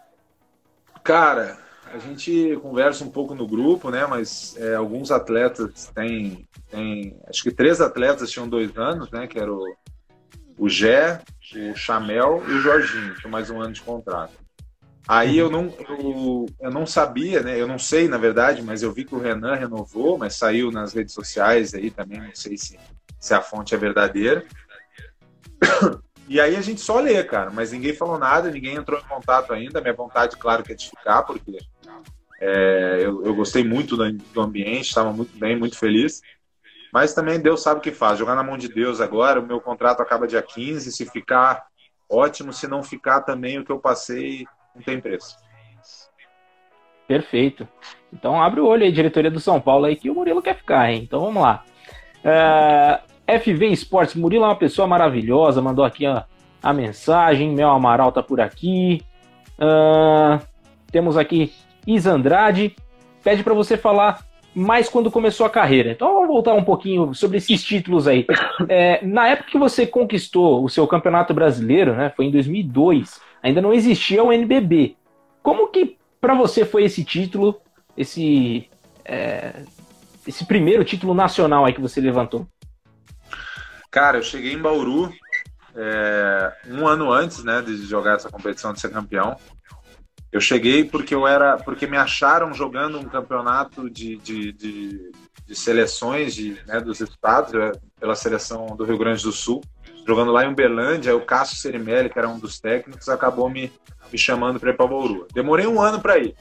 [1.02, 1.58] Cara,
[1.92, 4.06] a gente conversa um pouco no grupo, né?
[4.06, 7.16] Mas é, alguns atletas têm, têm.
[7.28, 9.26] Acho que três atletas tinham dois anos, né?
[9.26, 9.74] Que era o,
[10.58, 11.20] o Gé,
[11.56, 14.34] o Chamel e o Jorginho, tinham mais um ano de contrato.
[15.06, 17.58] Aí eu não, eu, eu não sabia, né?
[17.58, 20.92] Eu não sei, na verdade, mas eu vi que o Renan renovou, mas saiu nas
[20.92, 22.78] redes sociais aí também, não sei se,
[23.18, 24.44] se a fonte é verdadeira.
[26.30, 29.50] E aí a gente só lê, cara, mas ninguém falou nada, ninguém entrou em contato
[29.50, 29.80] ainda.
[29.80, 31.56] Minha vontade, claro, que é de ficar, porque
[32.38, 36.20] é, eu, eu, gostei muito do, do ambiente, estava muito bem, muito feliz.
[36.92, 38.18] Mas também Deus sabe o que faz.
[38.18, 40.92] Jogar na mão de Deus agora, o meu contrato acaba dia 15.
[40.92, 41.66] Se ficar,
[42.08, 42.52] ótimo.
[42.52, 45.36] Se não ficar, também o que eu passei não tem preço.
[47.06, 47.66] Perfeito.
[48.12, 50.90] Então abre o olho aí, diretoria do São Paulo aí, que o Murilo quer ficar,
[50.90, 51.02] hein?
[51.02, 51.64] Então vamos lá.
[52.22, 56.24] É, FV Esportes, Murilo é uma pessoa maravilhosa, mandou aqui a,
[56.62, 57.54] a mensagem.
[57.54, 59.02] Mel Amaral tá por aqui.
[59.58, 60.40] Uh,
[60.90, 61.52] temos aqui
[61.86, 62.74] Isa Andrade,
[63.22, 65.90] pede para você falar mais quando começou a carreira.
[65.90, 68.26] Então vamos voltar um pouquinho sobre esses títulos aí.
[68.68, 73.62] É, na época que você conquistou o seu campeonato brasileiro, né, foi em 2002, ainda
[73.62, 74.96] não existia o NBB.
[75.42, 77.60] Como que para você foi esse título,
[77.96, 78.68] esse
[79.04, 79.52] é,
[80.26, 82.46] esse primeiro título nacional aí que você levantou?
[83.90, 85.12] Cara, eu cheguei em Bauru
[85.74, 89.36] é, um ano antes, né, de jogar essa competição de ser campeão.
[90.30, 95.12] Eu cheguei porque eu era, porque me acharam jogando um campeonato de, de, de,
[95.46, 97.52] de seleções de, né, dos estados,
[97.98, 99.62] pela seleção do Rio Grande do Sul,
[100.06, 101.16] jogando lá em Uberlândia.
[101.16, 103.72] O Cássio Cerimelli, que era um dos técnicos, acabou me,
[104.12, 105.26] me chamando para ir para Bauru.
[105.32, 106.34] Demorei um ano para ir,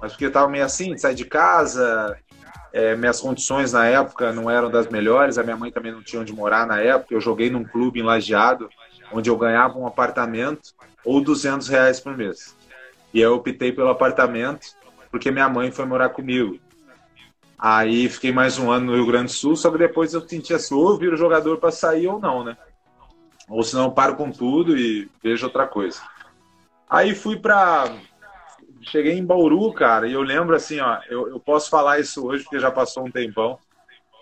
[0.00, 2.16] mas porque eu estava meio assim, de sair de casa,
[2.72, 6.20] é, minhas condições na época não eram das melhores, a minha mãe também não tinha
[6.20, 7.14] onde morar na época.
[7.14, 8.68] Eu joguei num clube em Lajeado,
[9.12, 12.56] onde eu ganhava um apartamento ou 200 reais por mês.
[13.12, 14.66] E eu optei pelo apartamento
[15.10, 16.58] porque minha mãe foi morar comigo.
[17.58, 20.54] Aí fiquei mais um ano no Rio Grande do Sul, só que depois eu senti
[20.54, 22.56] assim, ou viro jogador para sair ou não, né?
[23.48, 26.00] Ou senão eu paro com tudo e vejo outra coisa.
[26.88, 27.90] Aí fui para
[28.82, 32.44] cheguei em Bauru, cara, e eu lembro assim, ó, eu, eu posso falar isso hoje
[32.44, 33.58] porque já passou um tempão,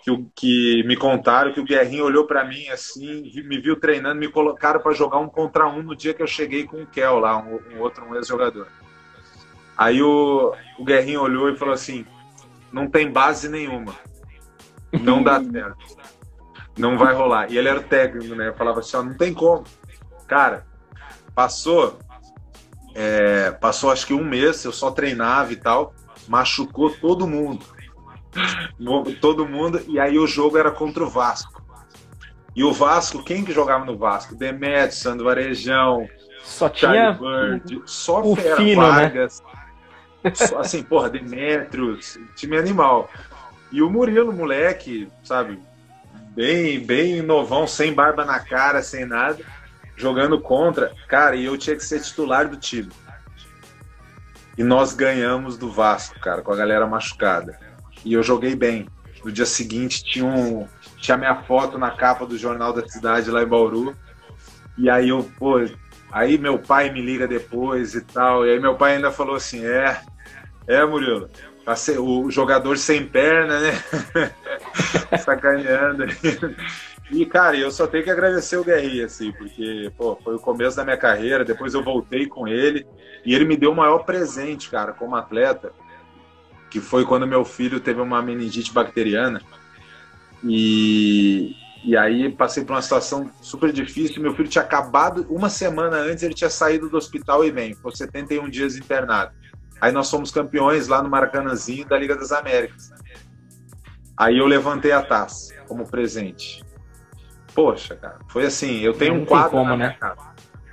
[0.03, 4.19] que, o, que me contaram que o Guerrinho olhou para mim assim, me viu treinando,
[4.19, 7.19] me colocaram para jogar um contra um no dia que eu cheguei com o Kel
[7.19, 8.67] lá, um, um outro um ex-jogador.
[9.77, 12.05] Aí o, o Guerrinho olhou e falou assim:
[12.71, 13.93] não tem base nenhuma,
[14.93, 15.97] não dá certo,
[16.77, 17.51] não vai rolar.
[17.51, 18.47] E ele era técnico, né?
[18.47, 19.65] Eu falava assim: ó, não tem como.
[20.25, 20.65] Cara,
[21.35, 21.99] passou
[22.99, 25.93] é, passou acho que um mês, eu só treinava e tal,
[26.27, 27.63] machucou todo mundo.
[29.21, 31.61] todo mundo, e aí o jogo era contra o Vasco.
[32.55, 34.33] E o Vasco, quem que jogava no Vasco?
[34.33, 36.09] Demetrio, Sandro Varejão,
[36.43, 38.87] só tinha Bird, só o Fera fino, né?
[38.87, 39.43] Vargas.
[40.23, 40.31] Né?
[40.33, 43.11] Só, assim, porra, Demetrios, time animal.
[43.71, 45.59] E o Murilo, moleque, sabe,
[46.31, 49.37] bem, bem novão, sem barba na cara, sem nada
[49.97, 52.91] jogando contra, cara, e eu tinha que ser titular do time.
[54.57, 57.59] E nós ganhamos do Vasco, cara, com a galera machucada.
[58.05, 58.87] E eu joguei bem.
[59.23, 63.43] No dia seguinte tinha, um, tinha minha foto na capa do Jornal da Cidade lá
[63.43, 63.95] em Bauru.
[64.77, 65.59] E aí eu, pô,
[66.11, 68.45] aí meu pai me liga depois e tal.
[68.45, 69.99] E aí meu pai ainda falou assim: é,
[70.67, 71.29] é, Murilo,
[71.65, 73.83] tá o jogador sem perna, né?
[75.19, 76.05] Sacaneando.
[77.09, 80.75] E, cara, eu só tenho que agradecer o Guerri, assim, porque, pô, foi o começo
[80.75, 82.85] da minha carreira, depois eu voltei com ele,
[83.25, 85.71] e ele me deu o maior presente, cara, como atleta,
[86.69, 89.41] que foi quando meu filho teve uma meningite bacteriana,
[90.43, 95.95] e, e aí passei por uma situação super difícil, meu filho tinha acabado, uma semana
[95.97, 99.31] antes ele tinha saído do hospital e vem, ficou 71 dias internado.
[99.79, 102.91] Aí nós fomos campeões lá no Maracanãzinho da Liga das Américas.
[104.17, 106.66] Aí eu levantei a taça como presente.
[107.57, 109.97] Poxa, cara, foi assim, eu tenho Não um quadro como, né?
[109.99, 110.21] casa.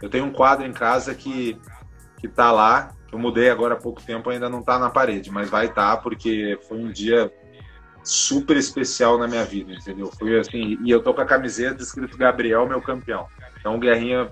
[0.03, 1.59] Eu tenho um quadro em casa que,
[2.19, 5.49] que tá lá, Eu mudei agora há pouco tempo, ainda não tá na parede, mas
[5.49, 7.33] vai estar tá porque foi um dia
[8.03, 10.13] super especial na minha vida, entendeu?
[10.19, 13.29] Foi assim, e eu tô com a camiseta escrito Gabriel, meu campeão.
[13.59, 14.29] Então, Guerrinha,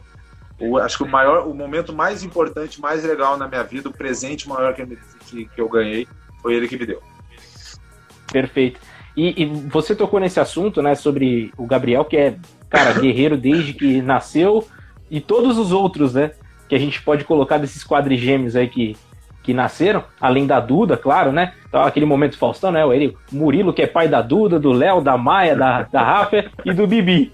[0.61, 3.97] o, acho que o maior, o momento mais importante, mais legal na minha vida, o
[3.97, 4.85] presente maior que,
[5.25, 6.07] que, que eu ganhei,
[6.43, 7.03] foi ele que me deu.
[8.31, 8.92] Perfeito.
[9.17, 12.37] E, e, você tocou nesse assunto, né, sobre o Gabriel, que é,
[12.69, 14.67] cara, guerreiro desde que nasceu,
[15.11, 16.33] e todos os outros, né,
[16.69, 18.97] que a gente pode colocar desses quadrigêmeos aí que,
[19.43, 21.53] que nasceram, além da Duda, claro, né?
[21.69, 22.83] Então, aquele momento Faustão, né?
[22.95, 26.73] Ele, Murilo, que é pai da Duda, do Léo, da Maia, da, da Rafa e
[26.73, 27.33] do Bibi.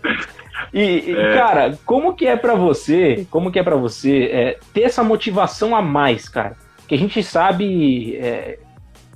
[0.73, 1.35] E, é.
[1.35, 5.75] cara, como que é para você, como que é para você é, ter essa motivação
[5.75, 6.57] a mais, cara?
[6.87, 8.59] Que a gente sabe é,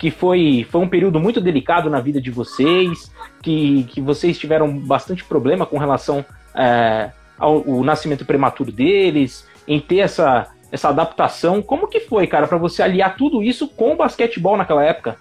[0.03, 3.09] que foi, foi um período muito delicado na vida de vocês,
[3.41, 9.79] que, que vocês tiveram bastante problema com relação é, ao, ao nascimento prematuro deles, em
[9.79, 11.62] ter essa, essa adaptação.
[11.62, 15.17] Como que foi, cara, para você aliar tudo isso com o basquetebol naquela época?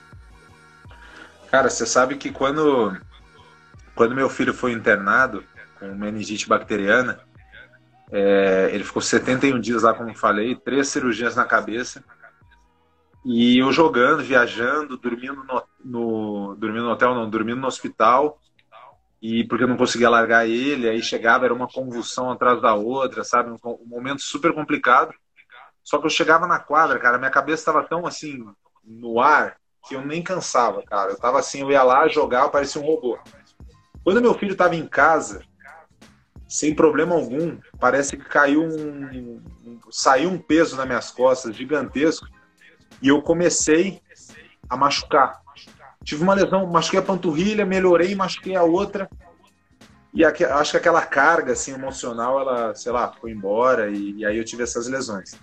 [1.52, 2.98] Cara, você sabe que quando,
[3.94, 5.44] quando meu filho foi internado
[5.80, 7.20] com meningite bacteriana,
[8.12, 12.04] é, ele ficou 71 dias lá, como falei, três cirurgias na cabeça.
[13.24, 18.40] E eu jogando, viajando, dormindo no, no, dormindo no hotel, não, dormindo no hospital
[19.22, 23.24] e porque eu não conseguia largar ele, aí chegava, era uma convulsão atrás da outra,
[23.24, 23.52] sabe?
[23.52, 25.14] Um, um momento super complicado.
[25.84, 28.44] Só que eu chegava na quadra, cara, minha cabeça estava tão assim,
[28.84, 29.58] no ar,
[29.88, 31.12] que eu nem cansava, cara.
[31.12, 33.20] Eu tava assim, eu ia lá jogar, parecia um robô.
[34.04, 35.44] Quando meu filho estava em casa,
[36.48, 42.28] sem problema algum, parece que caiu um, um, saiu um peso nas minhas costas gigantesco
[43.02, 44.02] e eu comecei
[44.70, 45.42] a machucar.
[46.04, 49.10] Tive uma lesão, machuquei a panturrilha, melhorei, machuquei a outra.
[50.14, 54.38] E acho que aquela carga assim, emocional, ela, sei lá, foi embora e, e aí
[54.38, 55.38] eu tive essas lesões.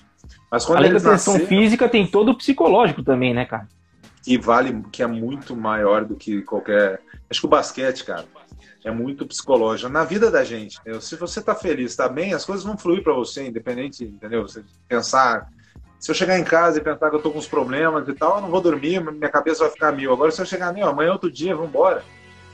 [0.50, 3.68] Mas quando Além da tensão nasceram, física, tem todo o psicológico também, né, cara?
[4.22, 7.00] Que vale, que é muito maior do que qualquer.
[7.30, 8.26] Acho que o basquete, cara,
[8.84, 9.90] é muito psicológico.
[9.90, 11.00] Na vida da gente, entendeu?
[11.00, 14.42] se você tá feliz, tá bem, as coisas vão fluir para você, independente, entendeu?
[14.42, 15.48] Você pensar
[15.98, 18.36] se eu chegar em casa e pensar que eu tô com uns problemas e tal,
[18.36, 20.12] eu não vou dormir, minha cabeça vai ficar mil.
[20.12, 22.04] Agora, se eu chegar, meu, amanhã é outro dia, vamos embora,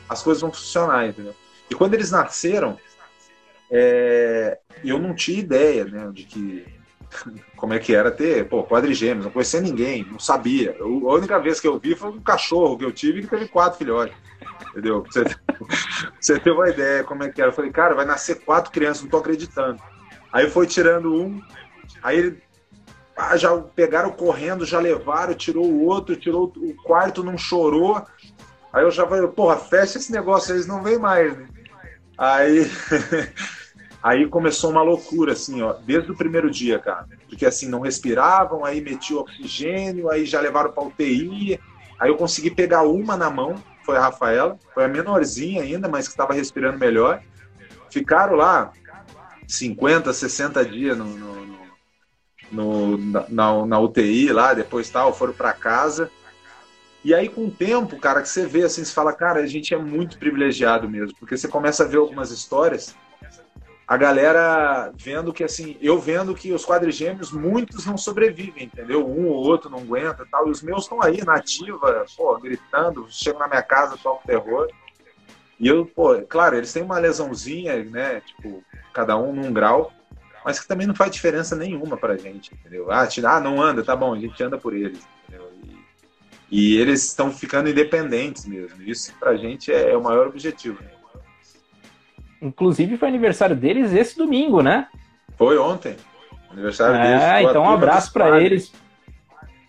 [0.08, 1.34] as coisas vão funcionar, entendeu?
[1.70, 2.78] E quando eles nasceram,
[3.70, 6.66] é, eu não tinha ideia, né, de que
[7.56, 10.74] como é que era ter, pô, quadrigêmeos, não conhecia ninguém, não sabia.
[10.78, 13.48] Eu, a única vez que eu vi foi um cachorro que eu tive que teve
[13.48, 14.16] quatro filhotes.
[14.70, 15.04] Entendeu?
[15.04, 15.24] Você,
[16.20, 17.50] você ter uma ideia como é que era.
[17.50, 19.80] Eu falei, cara, vai nascer quatro crianças, não tô acreditando.
[20.32, 21.40] Aí foi tirando um,
[22.02, 22.42] aí ele
[23.16, 28.04] ah, já pegaram correndo, já levaram, tirou o outro, tirou o quarto, não chorou.
[28.72, 31.46] Aí eu já falei, porra, fecha esse negócio, eles não vêm mais, né?
[32.18, 32.70] Aí,
[34.02, 37.06] aí começou uma loucura, assim, ó, desde o primeiro dia, cara.
[37.28, 41.60] Porque assim, não respiravam, aí meti oxigênio, aí já levaram para UTI.
[42.00, 46.08] Aí eu consegui pegar uma na mão, foi a Rafaela, foi a menorzinha ainda, mas
[46.08, 47.22] que estava respirando melhor.
[47.90, 48.72] Ficaram lá
[49.46, 51.43] 50, 60 dias no, no
[52.54, 52.96] no,
[53.28, 56.10] na, na UTI lá, depois tal, foram para casa.
[57.04, 59.74] E aí, com o tempo, cara, que você vê assim, você fala, cara, a gente
[59.74, 62.96] é muito privilegiado mesmo, porque você começa a ver algumas histórias,
[63.86, 69.06] a galera vendo que, assim, eu vendo que os quadrigêmeos, muitos não sobrevivem, entendeu?
[69.06, 73.06] Um ou outro não aguenta tal, e os meus estão aí, na ativa, pô, gritando,
[73.10, 74.68] chegam na minha casa, toco terror.
[75.60, 78.64] E eu, pô, claro, eles têm uma lesãozinha, né, tipo,
[78.94, 79.92] cada um num grau,
[80.44, 82.90] mas que também não faz diferença nenhuma pra gente, entendeu?
[82.90, 85.50] Ah, ah não anda, tá bom, a gente anda por eles, entendeu?
[86.50, 88.82] E, e eles estão ficando independentes mesmo.
[88.82, 90.82] Isso pra gente é, é o maior objetivo.
[90.82, 90.90] Né?
[92.42, 94.86] Inclusive foi aniversário deles esse domingo, né?
[95.38, 95.96] Foi ontem.
[96.50, 97.50] Aniversário é, deles.
[97.50, 98.70] então um abraço para eles.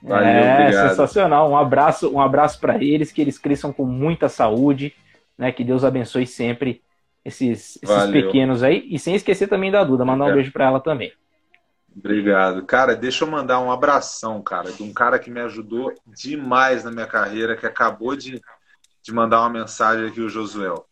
[0.03, 0.89] Valeu, é, obrigado.
[0.89, 1.49] sensacional.
[1.49, 4.93] Um abraço, um abraço para eles, que eles cresçam com muita saúde,
[5.38, 5.51] né?
[5.51, 6.83] Que Deus abençoe sempre
[7.25, 8.88] esses, esses pequenos aí.
[8.89, 11.11] E sem esquecer também da Duda, mandar um beijo para ela também.
[11.97, 12.63] Obrigado.
[12.65, 16.91] Cara, deixa eu mandar um abração, cara, de um cara que me ajudou demais na
[16.91, 18.41] minha carreira, que acabou de,
[19.01, 20.86] de mandar uma mensagem aqui, o Josuel.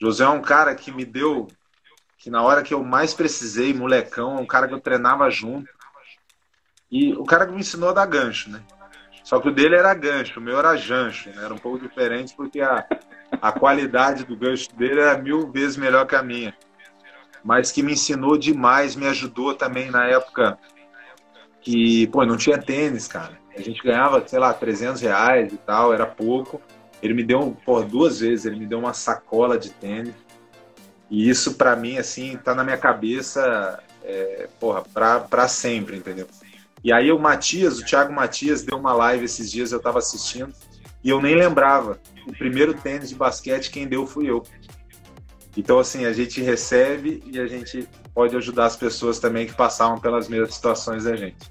[0.00, 1.48] Josué é um cara que me deu,
[2.18, 5.68] que na hora que eu mais precisei, molecão, é um cara que eu treinava junto.
[6.90, 8.62] E o cara que me ensinou a dar gancho, né?
[9.28, 11.44] Só que o dele era gancho, o meu era jancho, né?
[11.44, 12.82] Era um pouco diferente porque a,
[13.42, 16.56] a qualidade do gancho dele era mil vezes melhor que a minha.
[17.44, 20.58] Mas que me ensinou demais, me ajudou também na época
[21.60, 23.38] que, pô, não tinha tênis, cara.
[23.54, 26.58] A gente ganhava, sei lá, 300 reais e tal, era pouco.
[27.02, 30.14] Ele me deu, por duas vezes, ele me deu uma sacola de tênis.
[31.10, 36.26] E isso, para mim, assim, tá na minha cabeça, é, porra, pra, pra sempre, entendeu?
[36.82, 40.52] E aí o Matias, o Thiago Matias, deu uma live esses dias, eu estava assistindo,
[41.02, 41.98] e eu nem lembrava.
[42.26, 44.42] O primeiro tênis de basquete, quem deu fui eu.
[45.56, 49.98] Então, assim, a gente recebe e a gente pode ajudar as pessoas também que passavam
[49.98, 51.50] pelas mesmas situações da gente.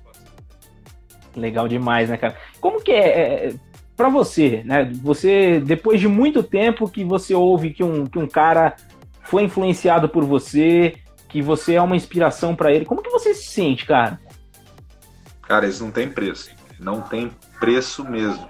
[1.36, 2.38] Legal demais, né, cara?
[2.62, 3.54] Como que é, é
[3.98, 4.90] para você, né?
[5.02, 8.76] Você, depois de muito tempo que você ouve que um, que um cara
[9.24, 10.96] foi influenciado por você,
[11.28, 14.20] que você é uma inspiração para ele, como que você se sente, cara?
[15.48, 16.52] Cara, isso não tem preço.
[16.80, 18.48] Não tem preço mesmo.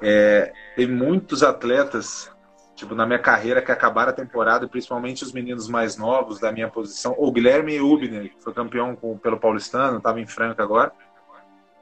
[0.00, 2.30] É, tem muitos atletas,
[2.74, 6.68] tipo, na minha carreira que acabaram a temporada, principalmente os meninos mais novos da minha
[6.68, 7.14] posição.
[7.18, 10.92] O Guilherme Ubner, que foi campeão com, pelo Paulistano, estava em Franca agora.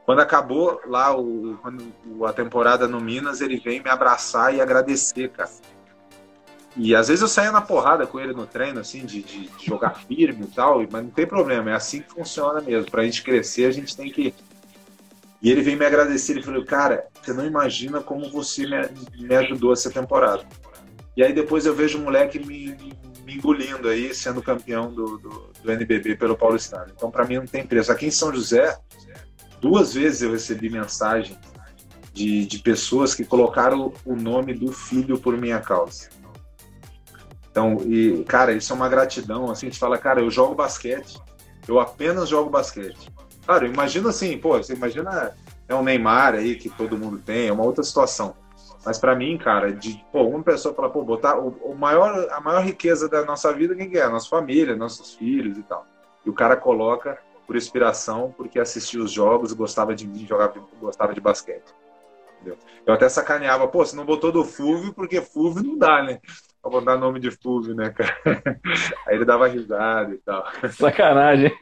[0.06, 1.58] Quando acabou lá o,
[2.26, 5.50] a temporada no Minas, ele vem me abraçar e agradecer, cara.
[6.76, 10.04] E às vezes eu saía na porrada com ele no treino, assim, de, de, jogar
[10.06, 12.90] firme e tal, mas não tem problema, é assim que funciona mesmo.
[12.90, 14.34] Pra gente crescer, a gente tem que.
[15.40, 19.34] E ele veio me agradecer, ele falou, cara, você não imagina como você me, me
[19.36, 20.44] ajudou essa temporada.
[21.16, 22.76] E aí depois eu vejo um moleque me,
[23.24, 26.92] me engolindo aí, sendo campeão do, do, do NBB pelo Paulistano.
[26.94, 27.92] Então, para mim, não tem preço.
[27.92, 28.76] Aqui em São José,
[29.60, 31.38] duas vezes eu recebi mensagem
[32.12, 36.08] de, de pessoas que colocaram o nome do filho por minha causa.
[37.54, 41.22] Então, e, cara, isso é uma gratidão, assim, a gente fala, cara, eu jogo basquete,
[41.68, 43.12] eu apenas jogo basquete.
[43.46, 45.32] Cara, imagina assim, pô, você imagina
[45.68, 48.34] é um Neymar aí que todo mundo tem, é uma outra situação.
[48.84, 52.40] Mas para mim, cara, de pô, uma pessoa falar, pô, botar o, o, maior, a
[52.40, 54.08] maior riqueza da nossa vida, quem que é?
[54.08, 55.86] Nossa família, nossos filhos e tal.
[56.26, 61.14] E o cara coloca por inspiração, porque assistia os jogos, gostava de mim, jogava, gostava
[61.14, 61.72] de basquete.
[62.34, 62.58] Entendeu?
[62.84, 66.18] Eu até sacaneava, pô, você não botou do Fulvio, porque Fulvio não dá, né?
[66.64, 68.16] Pra botar nome de Fulvio, né, cara?
[69.06, 70.46] Aí ele dava risada e tal.
[70.70, 71.52] Sacanagem.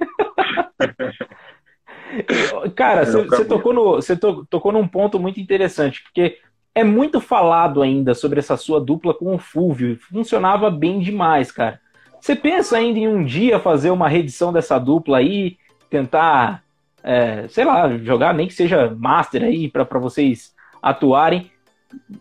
[2.77, 6.39] cara, você tocou, no, to, tocou num ponto muito interessante, porque
[6.73, 9.99] é muito falado ainda sobre essa sua dupla com o Fulvio.
[9.99, 11.81] Funcionava bem demais, cara.
[12.21, 15.57] Você pensa ainda em um dia fazer uma reedição dessa dupla aí,
[15.91, 16.63] tentar,
[17.03, 21.51] é, sei lá, jogar nem que seja Master aí para vocês atuarem?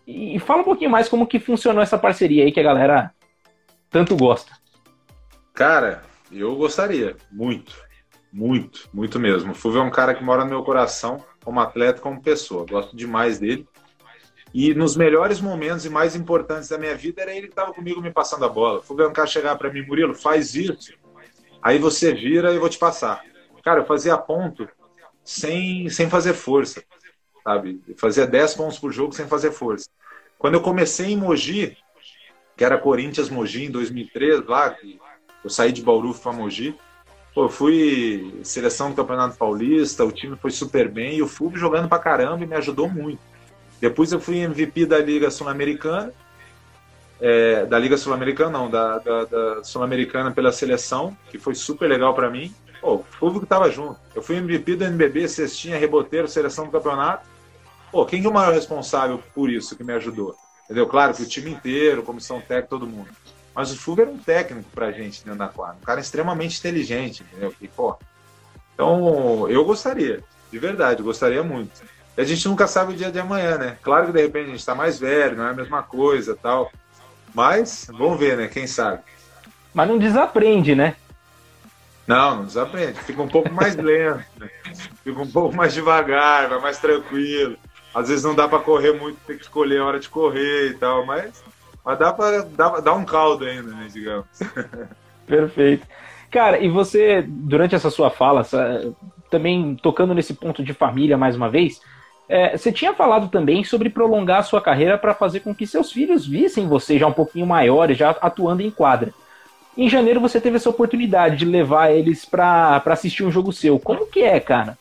[0.06, 3.12] E fala um pouquinho mais como que funcionou essa parceria aí que a galera
[3.90, 4.52] tanto gosta.
[5.54, 7.74] Cara, eu gostaria, muito,
[8.32, 9.52] muito, muito mesmo.
[9.52, 12.66] O Fulvio é um cara que mora no meu coração, como atleta, como pessoa.
[12.68, 13.66] Gosto demais dele.
[14.54, 18.00] E nos melhores momentos e mais importantes da minha vida, era ele que estava comigo
[18.00, 18.78] me passando a bola.
[18.78, 20.94] O Fulvio é um cara chegar para mim, Murilo, faz isso.
[21.62, 23.22] Aí você vira e eu vou te passar.
[23.64, 24.68] Cara, eu fazia ponto
[25.24, 26.82] sem, sem fazer força
[27.44, 27.80] sabe?
[27.96, 29.88] Fazia 10 pontos por jogo sem fazer força.
[30.38, 31.76] Quando eu comecei em Mogi,
[32.56, 34.76] que era Corinthians Mogi em 2003, lá,
[35.42, 36.74] eu saí de Bauru para Mogi,
[37.34, 41.58] pô, eu fui seleção do Campeonato Paulista, o time foi super bem e o Fulvio
[41.58, 43.20] jogando pra caramba e me ajudou muito.
[43.80, 46.12] Depois eu fui MVP da Liga Sul-Americana,
[47.20, 52.14] é, da Liga Sul-Americana, não, da, da, da Sul-Americana pela seleção, que foi super legal
[52.14, 52.54] para mim.
[52.80, 53.96] Pô, o que tava junto.
[54.12, 57.28] Eu fui MVP do NBB, cestinha, reboteiro, seleção do campeonato.
[57.92, 60.34] Pô, quem é o maior responsável por isso que me ajudou?
[60.64, 60.86] Entendeu?
[60.86, 63.10] Claro que o time inteiro, comissão técnica, todo mundo.
[63.54, 65.76] Mas o Fulvio era um técnico pra gente dentro da quadra.
[65.78, 67.54] Um cara extremamente inteligente, entendeu?
[67.60, 67.94] E, pô,
[68.74, 71.82] então, eu gostaria, de verdade, gostaria muito.
[72.16, 73.76] E a gente nunca sabe o dia de amanhã, né?
[73.82, 76.72] Claro que de repente a gente tá mais velho, não é a mesma coisa tal.
[77.34, 78.48] Mas, vamos ver, né?
[78.48, 79.02] Quem sabe.
[79.74, 80.96] Mas não desaprende, né?
[82.06, 82.98] Não, não desaprende.
[83.00, 84.48] Fica um pouco mais lento, né?
[85.04, 87.56] fica um pouco mais devagar, vai mais tranquilo.
[87.94, 90.74] Às vezes não dá para correr muito, tem que escolher a hora de correr e
[90.74, 91.44] tal, mas,
[91.84, 94.26] mas dá para dar, dar um caldo ainda, né, digamos.
[95.26, 95.86] Perfeito.
[96.30, 98.46] Cara, e você, durante essa sua fala,
[99.30, 101.80] também tocando nesse ponto de família mais uma vez,
[102.28, 105.92] é, você tinha falado também sobre prolongar a sua carreira para fazer com que seus
[105.92, 109.12] filhos vissem você já um pouquinho maiores, já atuando em quadra.
[109.76, 113.78] Em janeiro você teve essa oportunidade de levar eles para assistir um jogo seu.
[113.78, 114.78] Como que é, cara?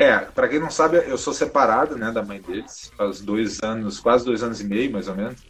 [0.00, 3.98] É, para quem não sabe, eu sou separado, né, da mãe deles, faz dois anos,
[3.98, 5.44] quase dois anos e meio, mais ou menos.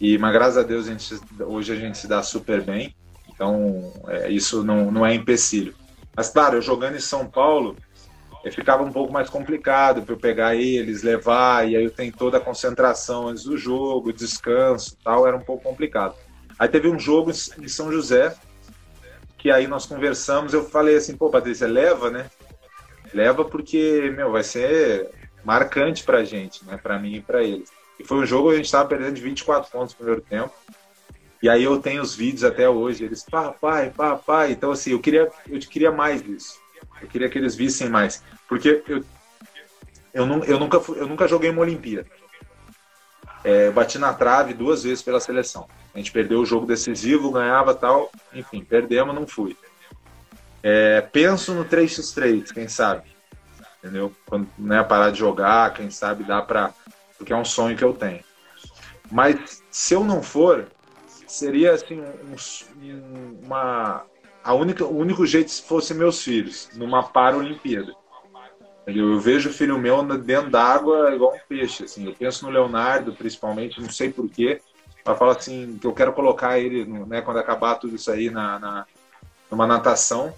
[0.00, 2.96] E, mas graças a Deus, a gente, hoje a gente se dá super bem.
[3.28, 5.74] Então, é, isso não, não é empecilho.
[6.16, 7.76] Mas, claro, eu jogando em São Paulo,
[8.46, 12.12] é, ficava um pouco mais complicado para eu pegar eles, levar, e aí eu tenho
[12.12, 16.14] toda a concentração antes do jogo, descanso tal, era um pouco complicado.
[16.58, 18.34] Aí teve um jogo em São José,
[19.36, 22.30] que aí nós conversamos, eu falei assim, pô, Patrícia, leva, né?
[23.12, 25.10] Leva porque, meu, vai ser
[25.44, 26.76] marcante pra gente, né?
[26.76, 27.70] Pra mim e pra eles.
[27.98, 30.52] E foi um jogo que a gente tava perdendo de 24 pontos no primeiro tempo.
[31.42, 34.52] E aí eu tenho os vídeos até hoje, eles, papai, papai.
[34.52, 36.58] Então, assim, eu queria, eu queria mais disso.
[37.00, 38.22] Eu queria que eles vissem mais.
[38.48, 39.04] Porque eu,
[40.12, 42.08] eu, não, eu, nunca, eu nunca joguei uma Olimpíada.
[43.44, 45.68] É, bati na trave duas vezes pela seleção.
[45.94, 49.56] A gente perdeu o jogo decisivo, ganhava tal, enfim, perdemos, não fui.
[50.68, 53.04] É, penso no 3x3, quem sabe?
[53.78, 54.12] Entendeu?
[54.26, 56.74] Quando né, parar de jogar, quem sabe dá pra.
[57.16, 58.18] Porque é um sonho que eu tenho.
[59.08, 60.66] Mas se eu não for,
[61.24, 64.02] seria assim um, uma
[64.42, 67.94] a única o único jeito se fosse meus filhos numa Paralimpíada.
[68.88, 72.06] Eu, eu vejo o filho meu dentro d'água igual um peixe, assim.
[72.06, 74.60] Eu penso no Leonardo, principalmente, não sei porquê,
[75.04, 78.58] mas falo assim que eu quero colocar ele, né, quando acabar tudo isso aí na,
[78.58, 78.86] na
[79.48, 80.34] numa natação.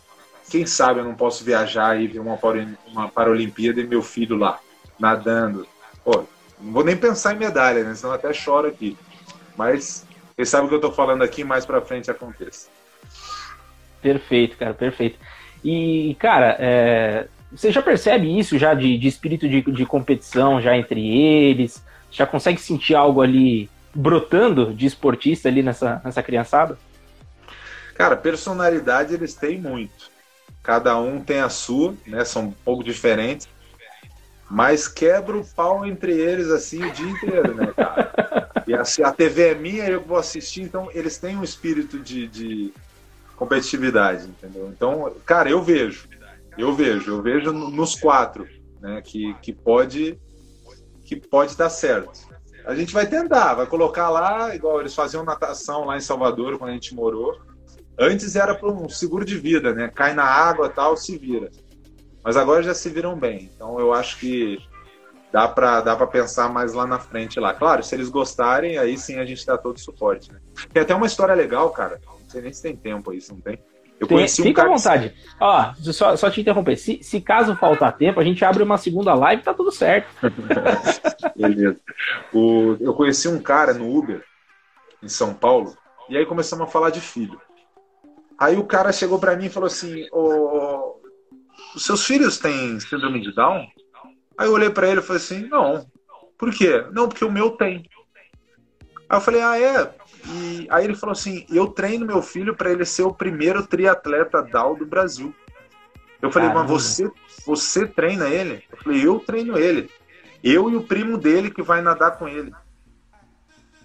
[0.49, 2.39] Quem sabe eu não posso viajar e ver uma,
[2.87, 4.59] uma Paralimpíada e meu filho lá
[4.99, 5.67] nadando.
[6.05, 6.25] Pô,
[6.61, 7.95] não vou nem pensar em medalha, né?
[7.95, 8.97] Senão até choro aqui.
[9.57, 12.69] Mas quem sabe o que eu tô falando aqui mais pra frente aconteça.
[14.01, 15.19] Perfeito, cara, perfeito.
[15.65, 20.77] E, cara, é, você já percebe isso já de, de espírito de, de competição já
[20.77, 21.85] entre eles?
[22.11, 26.79] Já consegue sentir algo ali brotando de esportista ali nessa, nessa criançada?
[27.95, 30.18] Cara, personalidade eles têm muito.
[30.69, 32.27] Cada um tem a sua, né?
[32.27, 33.49] São um pouco diferentes.
[34.51, 38.51] Mas quebra o pau entre eles assim o dia inteiro, né, cara?
[38.67, 42.29] E assim, a TV é minha, eu vou assistir, então eles têm um espírito de,
[42.29, 42.75] de
[43.35, 44.69] competitividade, entendeu?
[44.69, 46.07] Então, cara, eu vejo,
[46.59, 48.47] eu vejo, eu vejo nos quatro,
[48.79, 50.19] né, que, que pode
[51.07, 52.29] que pode dar certo.
[52.67, 56.73] A gente vai tentar, vai colocar lá, igual eles faziam natação lá em Salvador quando
[56.73, 57.41] a gente morou.
[57.99, 59.91] Antes era para um seguro de vida, né?
[59.93, 61.51] Cai na água tal, se vira.
[62.23, 63.51] Mas agora já se viram bem.
[63.55, 64.59] Então eu acho que
[65.33, 67.53] dá para dá para pensar mais lá na frente lá.
[67.53, 70.33] Claro, se eles gostarem, aí sim a gente dá todo o suporte.
[70.33, 70.39] Né?
[70.73, 72.01] Tem até uma história legal, cara.
[72.07, 73.59] Não sei nem se tem tempo aí, se não tem.
[73.99, 75.11] Eu tem, conheci um fica à vontade.
[75.11, 75.17] Que...
[75.41, 76.77] Ó, só, só te interromper.
[76.77, 80.09] Se, se caso faltar tempo, a gente abre uma segunda live tá tudo certo.
[81.35, 81.81] Beleza.
[82.33, 84.23] O, eu conheci um cara no Uber,
[85.03, 85.77] em São Paulo,
[86.09, 87.41] e aí começamos a falar de filho.
[88.39, 90.07] Aí o cara chegou para mim e falou assim:
[91.75, 93.67] os seus filhos têm síndrome de Down?
[94.39, 95.85] Aí eu olhei para ele e falei assim, não.
[96.39, 96.85] Por quê?
[96.93, 97.85] Não, porque o meu tem.
[99.09, 99.93] Aí eu falei, ah, é?
[100.27, 104.43] E aí ele falou assim, eu treino meu filho para ele ser o primeiro triatleta
[104.43, 105.35] Down do Brasil.
[106.23, 106.69] Eu falei, Caramba.
[106.69, 107.11] mas você,
[107.45, 108.63] você treina ele?
[108.71, 109.91] Eu falei, eu treino ele.
[110.43, 112.53] Eu e o primo dele que vai nadar com ele.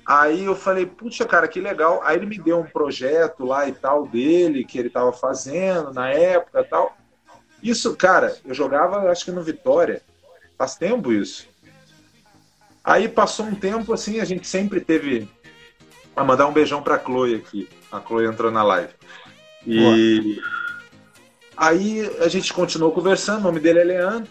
[0.06, 2.02] Aí eu falei, puxa, cara, que legal.
[2.04, 6.10] Aí ele me deu um projeto lá e tal dele, que ele estava fazendo na
[6.10, 6.98] época e tal.
[7.62, 10.02] Isso, cara, eu jogava, acho que no Vitória.
[10.58, 11.48] Faz tempo isso.
[12.84, 15.30] Aí passou um tempo assim, a gente sempre teve.
[16.16, 17.68] A mandar um beijão pra Chloe aqui.
[17.92, 18.94] A Chloe entrou na live.
[19.66, 20.46] E Boa.
[21.56, 24.30] aí a gente continuou conversando, o nome dele é Leandro.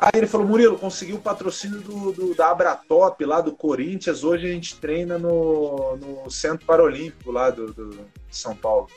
[0.00, 4.24] Aí ele falou, Murilo, conseguiu o patrocínio do, do, da Abratop lá do Corinthians.
[4.24, 8.88] Hoje a gente treina no, no Centro Paralímpico lá do, do de São Paulo.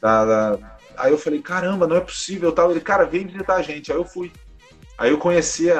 [0.00, 2.70] Da, da, Aí eu falei, caramba, não é possível, tal.
[2.70, 3.92] Ele, cara, vem visitar a gente.
[3.92, 4.32] Aí eu fui.
[4.96, 5.78] Aí eu conhecia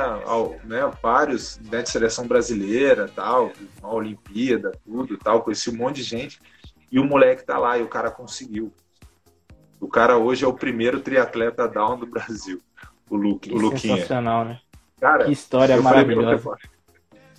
[0.64, 3.52] né, vários né, de seleção brasileira, tal,
[3.82, 5.42] a Olimpíada, tudo, tal.
[5.42, 6.42] Conheci um monte de gente.
[6.92, 8.70] E o moleque tá lá e o cara conseguiu.
[9.80, 12.60] O cara hoje é o primeiro triatleta down do Brasil.
[13.10, 13.96] O, Luke, o Luquinha.
[13.96, 14.60] Sensacional, né?
[15.00, 16.38] Cara, que história maravilhosa.
[16.38, 16.58] Falei,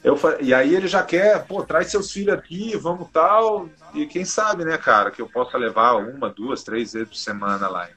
[0.03, 3.69] eu, e aí ele já quer, pô, traz seus filhos aqui, vamos tal.
[3.93, 7.67] E quem sabe, né, cara, que eu possa levar uma, duas, três vezes por semana
[7.69, 7.88] lá.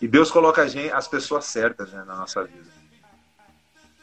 [0.00, 2.76] E Deus coloca a gente, as pessoas certas né, na nossa vida.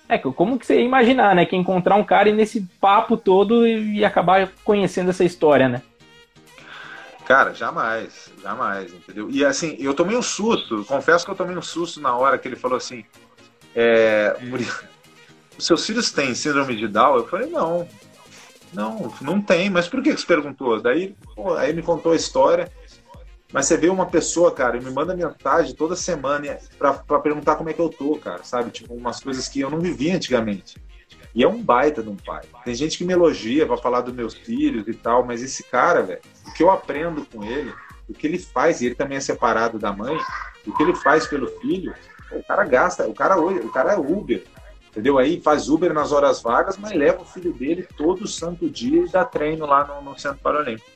[0.10, 1.46] É, como que você ia imaginar, né?
[1.46, 5.82] Que encontrar um cara e nesse papo todo e, e acabar conhecendo essa história, né?
[7.34, 9.28] Cara, jamais, jamais, entendeu?
[9.28, 12.48] E assim, eu tomei um susto, confesso que eu tomei um susto na hora que
[12.48, 13.04] ele falou assim:
[13.76, 14.38] é,
[15.58, 17.16] os seus filhos têm síndrome de Down?
[17.16, 17.88] Eu falei, não,
[18.72, 19.68] não, não tem.
[19.68, 20.80] Mas por que você perguntou?
[20.80, 22.72] Daí, pô, aí me contou a história.
[23.52, 27.68] Mas você vê uma pessoa, cara, me manda mensagem toda semana pra, pra perguntar como
[27.68, 28.70] é que eu tô, cara, sabe?
[28.70, 30.76] Tipo, umas coisas que eu não vivia antigamente.
[31.36, 32.44] E é um baita de um pai.
[32.64, 36.04] Tem gente que me elogia pra falar dos meus filhos e tal, mas esse cara,
[36.04, 37.74] velho, o que eu aprendo com ele,
[38.08, 40.16] o que ele faz, e ele também é separado da mãe,
[40.66, 41.94] o que ele faz pelo filho,
[42.32, 44.44] o cara gasta, o cara o cara é Uber,
[44.90, 45.18] entendeu?
[45.18, 49.10] Aí faz Uber nas horas vagas, mas leva o filho dele todo santo dia e
[49.10, 50.88] dá treino lá no, no Centro Paralímpico.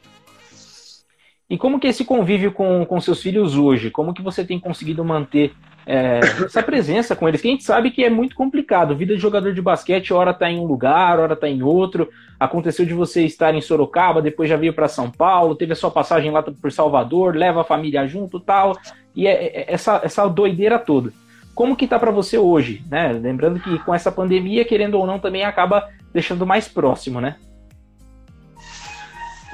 [1.50, 3.90] E como que é esse convívio com, com seus filhos hoje?
[3.90, 5.54] Como que você tem conseguido manter
[5.88, 8.94] é, essa presença com eles, que a gente sabe que é muito complicado.
[8.94, 12.10] Vida de jogador de basquete, hora tá em um lugar, hora tá em outro.
[12.38, 15.90] Aconteceu de você estar em Sorocaba, depois já veio para São Paulo, teve a sua
[15.90, 18.78] passagem lá por Salvador, leva a família junto tal.
[19.16, 21.14] E é, é essa, essa doideira toda.
[21.56, 23.14] Como que tá para você hoje, né?
[23.14, 27.38] Lembrando que com essa pandemia, querendo ou não, também acaba deixando mais próximo, né?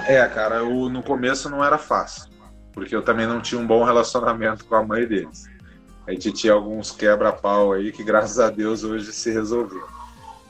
[0.08, 2.30] É, cara, eu, no começo não era fácil,
[2.74, 5.53] porque eu também não tinha um bom relacionamento com a mãe deles.
[6.06, 9.88] A gente tinha alguns quebra-pau aí que, graças a Deus, hoje se resolveu.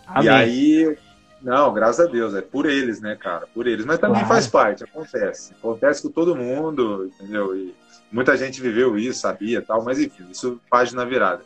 [0.08, 0.26] Amém.
[0.26, 0.98] E aí,
[1.42, 3.48] não, graças a Deus, é por eles, né, cara?
[3.54, 3.86] Por eles.
[3.86, 4.28] Mas também claro.
[4.28, 5.54] faz parte, acontece.
[5.54, 7.56] Acontece com todo mundo, entendeu?
[7.56, 7.76] E
[8.12, 11.42] muita gente viveu isso, sabia tal, mas enfim, isso página virada.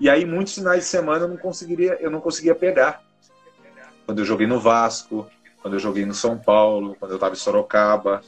[0.00, 3.02] E aí, muitos finais de semana eu não conseguiria, eu não conseguia pegar.
[4.06, 5.26] Quando eu joguei no Vasco,
[5.60, 8.22] quando eu joguei no São Paulo, quando eu estava em Sorocaba.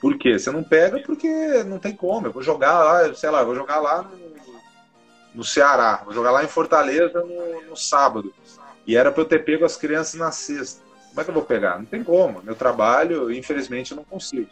[0.00, 0.38] Por quê?
[0.38, 2.26] Você não pega porque não tem como.
[2.26, 4.10] Eu vou jogar lá, sei lá, vou jogar lá
[5.34, 8.32] no, Ceará, vou jogar lá em Fortaleza no, no sábado.
[8.86, 10.82] E era para eu ter pego as crianças na sexta.
[11.08, 11.78] Como é que eu vou pegar?
[11.78, 12.42] Não tem como.
[12.42, 14.48] Meu trabalho, infelizmente, eu não consigo.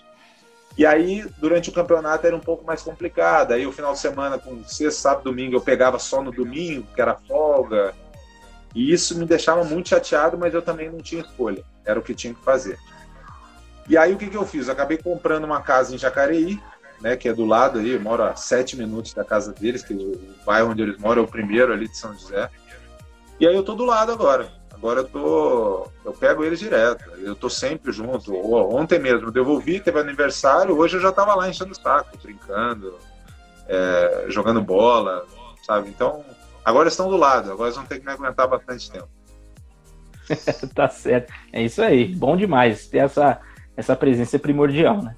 [0.77, 3.53] E aí, durante o campeonato era um pouco mais complicado.
[3.53, 7.01] Aí, o final de semana, com sexta, sábado, domingo, eu pegava só no domingo, que
[7.01, 7.95] era folga.
[8.75, 11.65] E isso me deixava muito chateado, mas eu também não tinha escolha.
[11.85, 12.79] Era o que tinha que fazer.
[13.89, 14.69] E aí, o que, que eu fiz?
[14.69, 16.61] Acabei comprando uma casa em Jacareí,
[17.01, 19.95] né, que é do lado aí, eu moro a sete minutos da casa deles, que
[19.95, 22.51] o bairro onde eles moram é o primeiro ali de São José.
[23.39, 24.53] E aí eu tô do lado agora.
[24.73, 25.89] Agora eu tô.
[26.05, 27.05] Eu pego eles direto.
[27.19, 28.35] Eu tô sempre junto.
[28.35, 32.99] Ontem mesmo devolvi, teve aniversário, hoje eu já tava lá enchendo o saco, brincando,
[33.69, 35.27] é, jogando bola,
[35.67, 35.89] sabe?
[35.89, 36.25] Então,
[36.65, 39.09] agora estão do lado, agora eles vão ter que me aguentar bastante tempo.
[40.75, 41.33] tá certo.
[41.53, 42.15] É isso aí.
[42.15, 42.87] Bom demais.
[42.87, 43.41] Ter essa,
[43.77, 45.15] essa presença é primordial, né?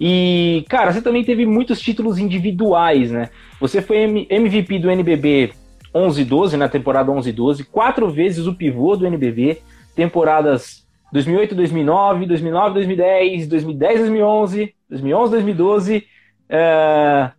[0.00, 3.30] E, cara, você também teve muitos títulos individuais, né?
[3.60, 5.52] Você foi MVP do NBB
[5.94, 9.58] 11-12, na temporada 11-12, quatro vezes o pivô do NBB,
[9.94, 16.06] temporadas 2008, 2009, 2009, 2010, 2010, 2011, 2011, 2012,
[16.48, 17.30] é,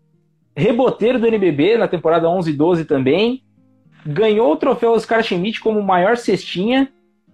[0.55, 3.43] reboteiro do NBB na temporada 11-12 também,
[4.05, 6.89] ganhou o troféu Oscar Schmidt como maior cestinha,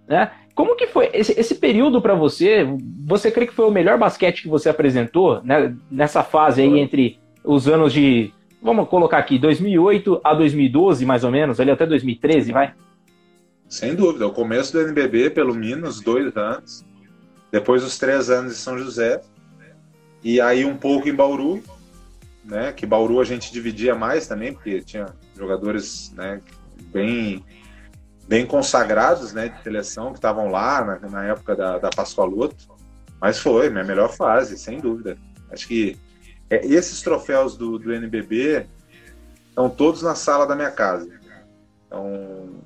[0.07, 0.31] né?
[0.61, 2.67] Como que foi esse, esse período para você?
[3.07, 7.19] Você crê que foi o melhor basquete que você apresentou né, nessa fase aí entre
[7.43, 8.31] os anos de,
[8.61, 12.75] vamos colocar aqui, 2008 a 2012, mais ou menos, ali até 2013, vai?
[13.67, 14.27] Sem dúvida.
[14.27, 16.85] O começo do NBB, pelo menos dois anos.
[17.51, 19.19] Depois os três anos em São José.
[20.23, 21.63] E aí um pouco em Bauru,
[22.45, 22.71] né?
[22.71, 26.39] Que Bauru a gente dividia mais também, porque tinha jogadores né,
[26.93, 27.43] bem
[28.31, 32.55] bem consagrados né, de seleção que estavam lá na, na, época da, da Pascoaloto.
[33.19, 35.17] Mas foi minha melhor fase, sem dúvida.
[35.51, 35.97] Acho que
[36.49, 38.67] é, esses troféus do, do NBB
[39.49, 41.09] estão todos na sala da minha casa.
[41.85, 42.61] Então,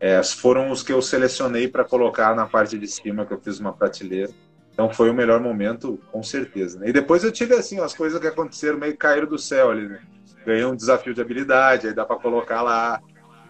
[0.00, 3.60] é, foram os que eu selecionei para colocar na parte de cima, que eu fiz
[3.60, 4.32] uma prateleira.
[4.72, 6.78] Então foi o melhor momento, com certeza.
[6.78, 6.88] Né?
[6.88, 9.88] E depois eu tive assim, as coisas que aconteceram meio caíram do céu ali.
[9.88, 10.00] Né?
[10.46, 12.98] Ganhei um desafio de habilidade, aí dá para colocar lá.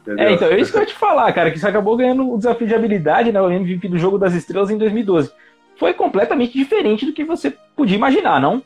[0.07, 0.29] Entendeu?
[0.29, 2.39] É, então, é isso que eu ia te falar, cara, que você acabou ganhando o
[2.39, 5.33] desafio de habilidade, né, o MVP do Jogo das Estrelas em 2012.
[5.77, 8.63] Foi completamente diferente do que você podia imaginar, não?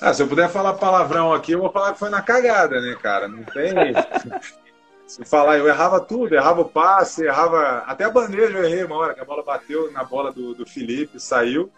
[0.00, 2.96] Ah, se eu puder falar palavrão aqui, eu vou falar que foi na cagada, né,
[3.02, 3.26] cara?
[3.26, 3.72] Não tem.
[5.06, 7.78] se falar, eu errava tudo, errava o passe, errava.
[7.86, 10.64] Até a bandeja eu errei uma hora, que a bola bateu na bola do, do
[10.64, 11.70] Felipe, saiu.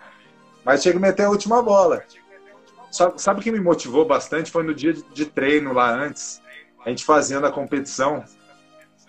[0.62, 2.02] Mas chega a meter a última bola.
[2.90, 4.50] Sabe o que me motivou bastante?
[4.50, 6.42] Foi no dia de treino lá antes
[6.86, 8.24] a gente fazendo a competição.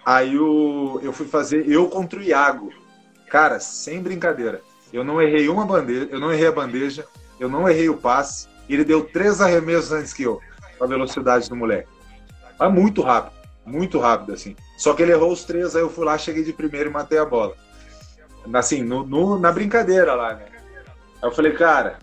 [0.03, 2.73] Aí eu, fui fazer eu contra o Iago.
[3.30, 4.61] Cara, sem brincadeira.
[4.91, 7.05] Eu não errei uma bandeja, eu não errei a bandeja,
[7.39, 8.47] eu não errei o passe.
[8.67, 10.41] Ele deu três arremessos antes que eu,
[10.78, 11.88] com a velocidade do moleque.
[12.57, 14.55] Mas muito rápido, muito rápido, assim.
[14.78, 17.19] Só que ele errou os três, aí eu fui lá, cheguei de primeiro e matei
[17.19, 17.55] a bola.
[18.53, 20.45] Assim, no, no na brincadeira lá, né?
[21.21, 21.99] Aí eu falei, cara,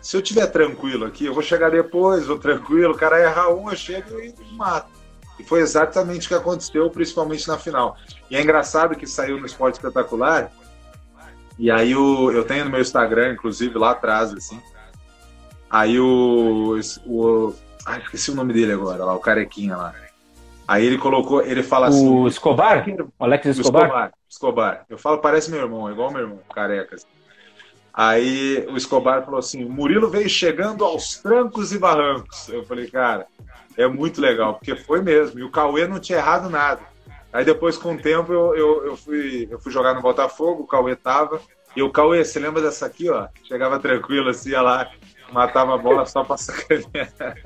[0.00, 3.70] se eu tiver tranquilo aqui, eu vou chegar depois, vou tranquilo, o cara erra um,
[3.70, 4.90] eu chego e mato.
[5.38, 7.96] E foi exatamente o que aconteceu, principalmente na final.
[8.30, 10.50] E é engraçado que saiu no Esporte Espetacular,
[11.58, 14.58] e aí o, eu tenho no meu Instagram, inclusive, lá atrás, assim.
[15.68, 16.80] Aí o.
[17.06, 19.94] o ai, esqueci o nome dele agora, lá, o carequinha lá.
[20.66, 22.08] Aí ele colocou, ele fala o assim.
[22.08, 22.86] O Escobar?
[23.18, 23.82] O Alex Escobar?
[23.82, 24.12] Escobar?
[24.28, 24.86] Escobar.
[24.88, 26.96] Eu falo, parece meu irmão, igual meu irmão, careca.
[26.96, 27.06] Assim.
[27.92, 32.48] Aí o Escobar falou assim: Murilo veio chegando aos trancos e barrancos.
[32.48, 33.26] Eu falei, cara,
[33.76, 35.38] é muito legal, porque foi mesmo.
[35.38, 36.80] E o Cauê não tinha errado nada.
[37.32, 40.66] Aí depois, com o tempo, eu, eu, eu, fui, eu fui jogar no Botafogo, o
[40.66, 41.40] Cauê tava.
[41.76, 43.28] E o Cauê, você lembra dessa aqui, ó?
[43.44, 44.90] Chegava tranquilo assim, ia lá,
[45.32, 47.36] matava a bola só pra sacanear.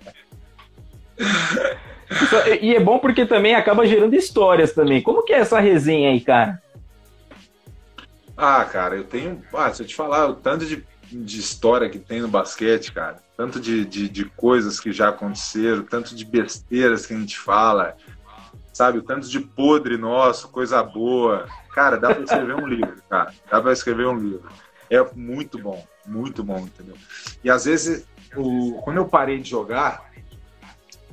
[2.60, 5.02] E é bom porque também acaba gerando histórias também.
[5.02, 6.62] Como que é essa resenha aí, cara?
[8.36, 9.42] Ah, cara, eu tenho.
[9.52, 13.18] Ah, se eu te falar o tanto de, de história que tem no basquete, cara,
[13.36, 17.96] tanto de, de, de coisas que já aconteceram, tanto de besteiras que a gente fala,
[18.72, 18.98] sabe?
[18.98, 21.46] O tanto de podre nosso, coisa boa.
[21.72, 23.32] Cara, dá para escrever um livro, cara.
[23.50, 24.48] Dá para escrever um livro.
[24.90, 26.96] É muito bom, muito bom, entendeu?
[27.42, 28.06] E às vezes,
[28.36, 30.10] o, quando eu parei de jogar,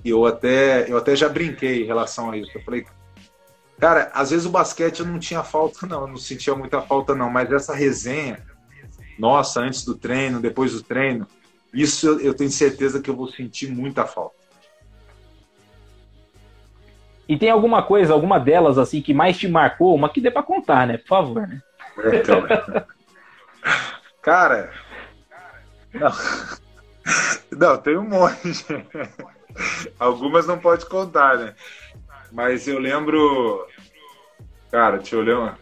[0.03, 2.51] eu até, eu até já brinquei em relação a isso.
[2.55, 2.85] Eu falei,
[3.81, 7.15] cara, às vezes o basquete eu não tinha falta, não, eu não sentia muita falta,
[7.15, 8.39] não, mas essa resenha,
[9.17, 11.27] nossa, antes do treino, depois do treino,
[11.73, 14.35] isso eu, eu tenho certeza que eu vou sentir muita falta.
[17.27, 20.43] E tem alguma coisa, alguma delas assim que mais te marcou, uma que dê para
[20.43, 20.97] contar, né?
[20.97, 21.59] Por favor, né?
[22.13, 22.43] Então,
[24.21, 24.71] cara,
[25.91, 26.11] não,
[27.57, 28.63] não, tem um monte.
[29.97, 31.55] Algumas não pode contar, né?
[32.31, 33.65] Mas eu lembro,
[34.71, 35.57] cara, deixa eu ler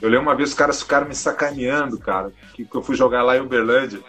[0.00, 3.22] Eu lembro uma vez os caras ficaram me sacaneando, cara, que, que eu fui jogar
[3.22, 4.02] lá em Uberlândia.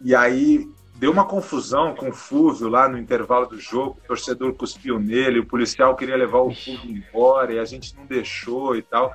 [0.00, 4.54] E aí deu uma confusão com o Fúvio lá no intervalo do jogo, o torcedor
[4.54, 8.82] cuspiu nele, o policial queria levar o Fúvio embora e a gente não deixou e
[8.82, 9.14] tal.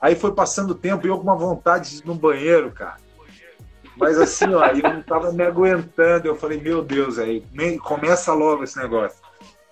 [0.00, 2.96] Aí foi passando o tempo e eu com uma vontade de ir no banheiro, cara.
[3.96, 6.26] Mas assim, ó, eu não tava me aguentando.
[6.26, 7.44] Eu falei, meu Deus, aí,
[7.82, 9.19] começa logo esse negócio.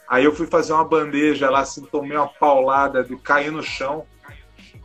[0.09, 4.05] Aí eu fui fazer uma bandeja lá, assim, tomei uma paulada, de cair no chão.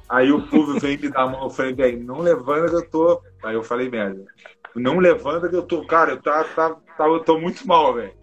[0.09, 1.43] Aí o Fúvio veio me dar a mão.
[1.43, 3.21] Eu falei, velho, não levanta que eu tô.
[3.43, 4.25] Aí eu falei, merda
[4.75, 8.13] não levanta que eu tô, cara, eu, tá, tá, tá, eu tô muito mal, velho.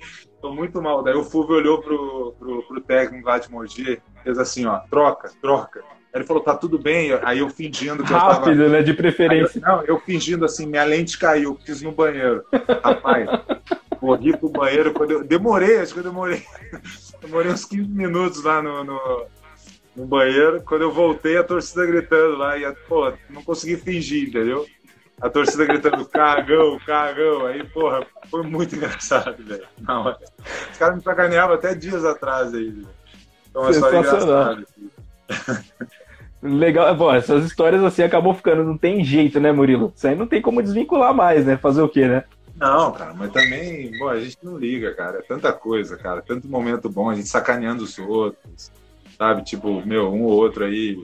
[0.41, 1.03] Tô muito mal.
[1.03, 5.31] Daí o Fulvio olhou pro, pro, pro técnico lá de Mogi, fez assim, ó, troca,
[5.41, 5.81] troca.
[5.81, 7.13] Aí ele falou, tá tudo bem.
[7.23, 8.69] Aí eu fingindo que Rápido, eu tava...
[8.69, 8.83] né?
[8.83, 9.59] De preferência.
[9.59, 12.43] Eu, não, eu fingindo assim, minha lente caiu, fiz no banheiro.
[12.83, 13.29] Rapaz,
[14.01, 14.93] corri pro banheiro.
[14.93, 15.25] Quando eu...
[15.25, 16.43] Demorei, acho que eu demorei.
[17.21, 19.27] Demorei uns 15 minutos lá no, no,
[19.95, 20.63] no banheiro.
[20.63, 22.57] Quando eu voltei, a torcida gritando lá.
[22.59, 24.67] E, pô, não consegui fingir, entendeu?
[25.21, 27.47] a torcida gritando cagão, cagão.
[27.47, 29.67] Aí, porra, foi muito engraçado, velho.
[30.73, 32.89] Os caras me sacaneavam até dias atrás aí, velho.
[33.51, 34.67] Então, é só engraçado.
[36.43, 39.93] Legal, bom, essas histórias assim acabou ficando, não tem jeito, né, Murilo?
[39.95, 41.59] Isso aí não tem como desvincular mais, né?
[41.59, 42.25] Fazer o quê, né?
[42.61, 45.19] Não, cara, mas também, bom, a gente não liga, cara.
[45.19, 46.21] É tanta coisa, cara.
[46.21, 48.71] Tanto momento bom, a gente sacaneando os outros,
[49.17, 49.43] sabe?
[49.43, 51.03] Tipo, meu, um ou outro aí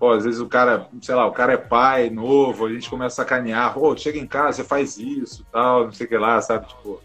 [0.00, 3.20] Pô, às vezes o cara, sei lá, o cara é pai novo, a gente começa
[3.20, 6.40] a sacanear, pô, chega em casa, você faz isso, tal, não sei o que lá,
[6.40, 6.66] sabe?
[6.66, 7.02] Tipo,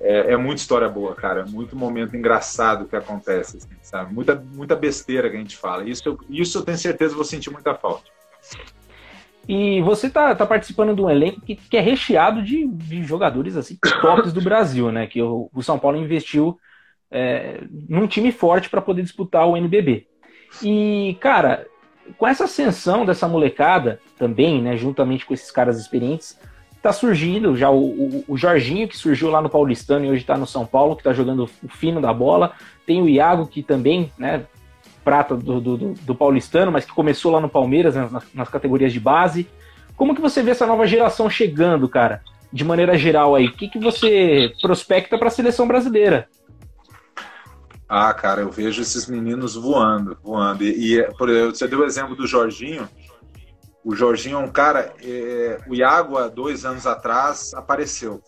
[0.00, 1.42] é, é muita história boa, cara.
[1.42, 4.12] É muito momento engraçado que acontece, assim, sabe?
[4.12, 5.88] Muita, muita besteira que a gente fala.
[5.88, 8.10] Isso eu, isso eu tenho certeza vou sentir muita falta.
[9.48, 13.56] E você tá, tá participando de um elenco que, que é recheado de, de jogadores
[13.56, 15.06] assim tops do Brasil, né?
[15.06, 16.58] Que o, o São Paulo investiu
[17.10, 20.06] é, num time forte para poder disputar o NBB.
[20.62, 21.66] E, cara,
[22.16, 26.38] com essa ascensão dessa molecada também, né, juntamente com esses caras experientes,
[26.82, 30.36] tá surgindo já o, o, o Jorginho, que surgiu lá no Paulistano e hoje está
[30.36, 32.52] no São Paulo, que está jogando o fino da bola.
[32.86, 34.44] Tem o Iago, que também, né,
[35.08, 38.92] prata do, do, do Paulistano, mas que começou lá no Palmeiras, né, nas, nas, categorias
[38.92, 39.48] de base.
[39.96, 42.20] Como que você vê essa nova geração chegando, cara?
[42.52, 46.28] De maneira geral aí, o que, que você prospecta para a seleção brasileira?
[47.88, 50.62] Ah, cara, eu vejo esses meninos voando, voando.
[50.62, 52.86] E, e por você deu o exemplo do Jorginho.
[53.82, 54.92] O Jorginho é um cara.
[55.02, 58.20] É, o Iago, há dois anos atrás, apareceu.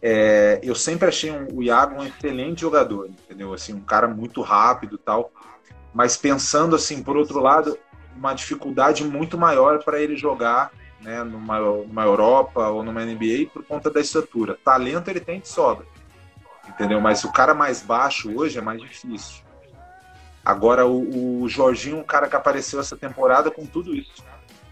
[0.00, 3.52] É, eu sempre achei um, o Iago um excelente jogador, entendeu?
[3.52, 5.32] Assim, um cara muito rápido tal.
[5.92, 7.78] Mas pensando assim, por outro lado,
[8.16, 10.70] uma dificuldade muito maior para ele jogar
[11.00, 14.58] né, numa, numa Europa ou numa NBA por conta da estatura.
[14.64, 15.86] Talento ele tem de sobra
[16.68, 17.00] entendeu?
[17.00, 19.42] Mas o cara mais baixo hoje é mais difícil.
[20.44, 24.24] Agora, o, o Jorginho, um cara que apareceu essa temporada com tudo isso,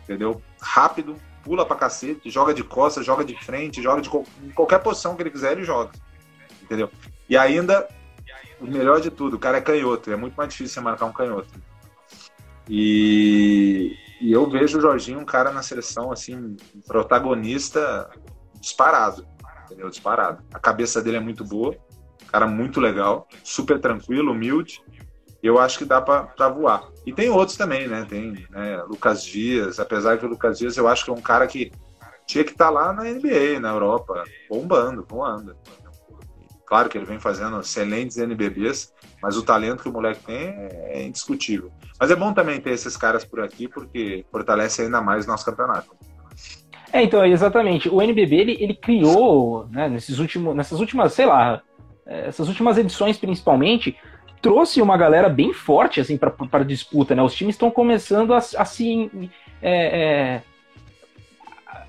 [0.05, 0.41] entendeu?
[0.61, 1.16] Rápido,
[1.47, 4.11] pula pra cacete, joga de costas, joga de frente, joga de
[4.43, 5.93] em qualquer posição que ele quiser, ele joga,
[6.61, 6.91] entendeu?
[7.29, 7.87] E ainda,
[8.61, 11.13] o melhor de tudo, o cara é canhoto, é muito mais difícil você marcar um
[11.13, 11.49] canhoto.
[12.69, 18.11] E, e eu vejo o Jorginho um cara na seleção, assim, protagonista
[18.61, 19.25] disparado,
[19.67, 19.89] entendeu?
[19.89, 20.43] Disparado.
[20.53, 21.77] A cabeça dele é muito boa,
[22.27, 24.83] cara muito legal, super tranquilo, humilde.
[25.43, 26.89] Eu acho que dá para voar.
[27.05, 28.07] E tem outros também, né?
[28.09, 31.47] Tem né, Lucas Dias, apesar que o Lucas Dias eu acho que é um cara
[31.47, 31.70] que
[32.26, 35.57] tinha que estar tá lá na NBA, na Europa, bombando, voando.
[36.66, 41.05] Claro que ele vem fazendo excelentes NBBs, mas o talento que o moleque tem é
[41.05, 41.70] indiscutível.
[41.99, 45.45] Mas é bom também ter esses caras por aqui, porque fortalece ainda mais o nosso
[45.45, 45.95] campeonato.
[46.93, 47.89] É, então, exatamente.
[47.89, 51.62] O NBB, ele, ele criou, né, nesses últimos, nessas últimas, sei lá,
[52.05, 53.97] é, essas últimas edições principalmente,
[54.41, 57.22] trouxe uma galera bem forte assim para a disputa, né?
[57.22, 59.11] Os times estão começando a, a se
[59.62, 60.43] é, é,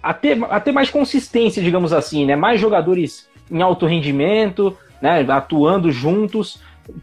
[0.02, 2.36] a, ter, a ter mais consistência, digamos assim, né?
[2.36, 5.26] Mais jogadores em alto rendimento, né?
[5.30, 6.62] Atuando juntos,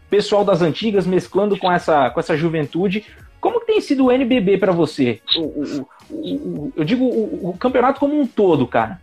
[0.09, 3.05] pessoal das antigas mesclando com essa com essa juventude.
[3.39, 5.21] Como tem sido o NBB para você?
[5.37, 8.99] O, o, o, eu digo o, campeonato como um todo, cara.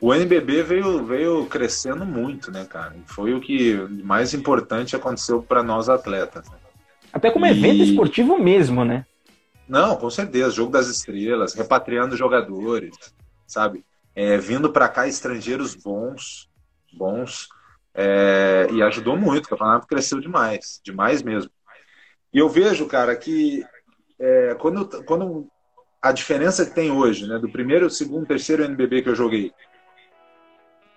[0.00, 2.94] O NBB veio, veio crescendo muito, né, cara?
[3.06, 3.74] Foi o que
[4.04, 6.48] mais importante aconteceu para nós atletas.
[6.50, 6.56] Né?
[7.12, 7.50] Até como e...
[7.50, 9.06] evento esportivo mesmo, né?
[9.66, 10.50] Não, com certeza.
[10.50, 12.94] Jogo das estrelas, repatriando jogadores,
[13.46, 13.84] sabe?
[14.14, 16.48] É, vindo para cá estrangeiros bons,
[16.92, 17.48] bons,
[17.94, 19.46] é, e ajudou muito.
[19.46, 21.50] O campeonato cresceu demais, demais mesmo.
[22.32, 23.64] E eu vejo, cara, que
[24.18, 25.48] é, quando, quando
[26.02, 29.52] a diferença que tem hoje, né, do primeiro, segundo, terceiro NBB que eu joguei,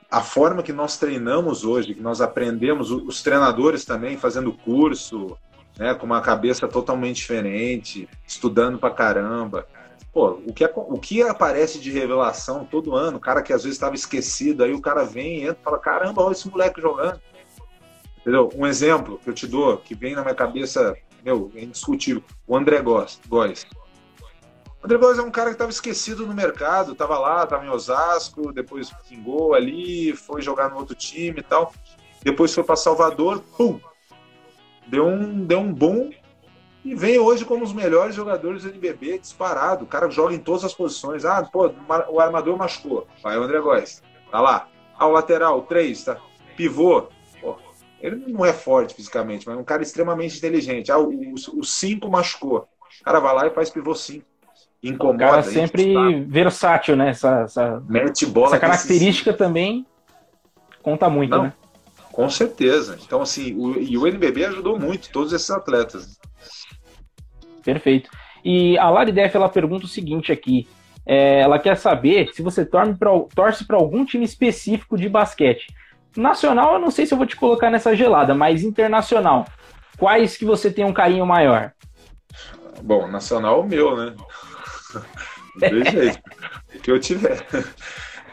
[0.10, 5.38] a forma que nós treinamos hoje, que nós aprendemos, os treinadores também fazendo curso,
[5.78, 9.68] né, com uma cabeça totalmente diferente, estudando pra caramba.
[10.12, 13.94] Pô, o que, o que aparece de revelação todo ano, cara que às vezes estava
[13.94, 17.22] esquecido, aí o cara vem, entra e fala: caramba, olha esse moleque jogando.
[18.20, 18.50] Entendeu?
[18.56, 22.58] Um exemplo que eu te dou, que vem na minha cabeça, meu, é indiscutível: o
[22.58, 23.68] André Góes.
[24.90, 27.70] O André Góes é um cara que estava esquecido no mercado, estava lá, estava em
[27.70, 31.72] Osasco, depois pingou ali, foi jogar no outro time e tal.
[32.24, 33.80] Depois foi para Salvador, pum!
[34.88, 36.10] Deu um, deu um boom
[36.84, 39.84] e vem hoje como os melhores jogadores do NBB, disparado.
[39.84, 41.24] O cara joga em todas as posições.
[41.24, 41.72] Ah, pô,
[42.10, 43.08] o armador machucou.
[43.22, 44.02] Vai o André Góes.
[44.32, 44.70] Tá lá.
[44.98, 46.18] Ah, o lateral, três, tá?
[46.58, 47.10] Pivô.
[47.40, 47.60] Pô,
[48.02, 50.92] ele não é forte fisicamente, mas é um cara extremamente inteligente.
[50.92, 52.68] Ah, o, o cinco machucou.
[53.02, 54.26] O cara vai lá e faz pivô cinco
[54.84, 55.16] incomoda.
[55.16, 56.00] O cara sempre tá...
[56.28, 57.10] versátil, né?
[57.10, 57.84] Essa, essa,
[58.46, 59.86] essa característica também
[60.82, 61.54] conta muito, Não, né?
[62.12, 62.98] Com certeza.
[63.06, 66.20] Então, assim, o, e o NBB ajudou muito todos esses atletas.
[67.64, 68.10] Perfeito.
[68.44, 70.68] E a Lari Def, ela pergunta o seguinte aqui.
[71.06, 75.68] É, ela quer saber se você torce para algum time específico de basquete.
[76.16, 79.46] Nacional, eu não sei se eu vou te colocar nessa gelada, mas internacional.
[79.98, 81.72] Quais que você tem um carinho maior?
[82.82, 84.16] Bom, nacional o meu, né?
[85.92, 86.22] Jeito.
[86.82, 87.46] que eu tiver.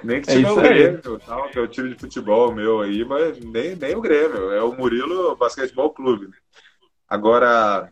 [0.02, 2.80] Nem que é tiver é o Grêmio, tal, que é o time de futebol meu
[2.80, 4.50] aí, mas nem, nem o Grêmio.
[4.52, 6.28] É o Murilo Basquetebol Clube.
[7.08, 7.90] Agora,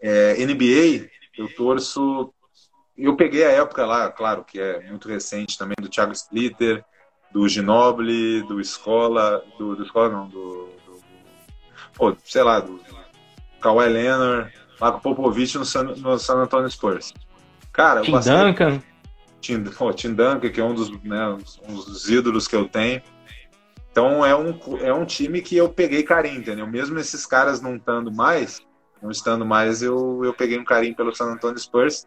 [0.00, 2.32] é, NBA, eu torço.
[2.96, 6.84] Eu peguei a época lá, claro, que é muito recente também, do Thiago Splitter,
[7.32, 11.00] do Ginoble, do Escola, do, do Escola não, do, do,
[11.94, 12.78] pô, sei lá, do
[13.60, 17.14] Kawhi Leonard, lá com o Popovich no San, no San Antonio Spurs.
[17.72, 18.82] Cara, Tim Duncan.
[19.40, 21.36] Tim, pô, Tim Duncan, que é um dos, né,
[21.68, 23.02] um dos ídolos que eu tenho.
[23.90, 26.66] Então é um, é um time que eu peguei carinho, entendeu?
[26.66, 28.60] Mesmo esses caras não estando mais,
[29.02, 32.06] não estando mais, eu, eu peguei um carinho pelo San Antonio Spurs.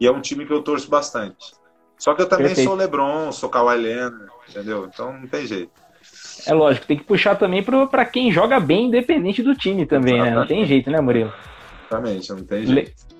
[0.00, 1.52] E é um time que eu torço bastante.
[1.98, 2.68] Só que eu também Perfeito.
[2.68, 4.88] sou LeBron, sou Kawhi Leonard, entendeu?
[4.92, 5.72] Então não tem jeito.
[6.46, 10.34] É lógico, tem que puxar também para quem joga bem, independente do time também, Exatamente.
[10.34, 10.40] né?
[10.40, 11.32] Não tem jeito, né, Murilo?
[11.90, 12.88] Exatamente, não tem jeito.
[12.88, 13.17] Le...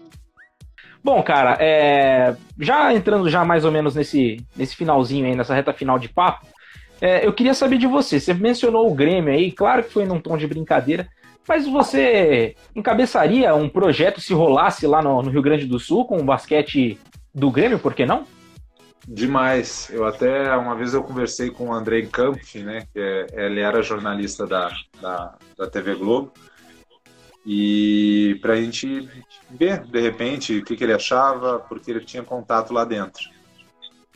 [1.09, 2.37] Bom, cara, é...
[2.61, 6.47] já entrando já mais ou menos nesse, nesse finalzinho aí, nessa reta final de papo,
[7.01, 8.21] é, eu queria saber de você.
[8.21, 11.09] Você mencionou o Grêmio aí, claro que foi num tom de brincadeira,
[11.49, 16.19] mas você encabeçaria um projeto se rolasse lá no, no Rio Grande do Sul com
[16.19, 16.99] o basquete
[17.35, 18.27] do Grêmio, por que não?
[19.07, 19.89] Demais.
[19.91, 22.83] Eu até uma vez eu conversei com o Andrei Kampf, né?
[22.93, 26.35] Que é, ele era jornalista da, da, da TV Globo.
[27.47, 29.09] E para a gente
[29.51, 33.25] ver, de repente, o que, que ele achava, porque ele tinha contato lá dentro.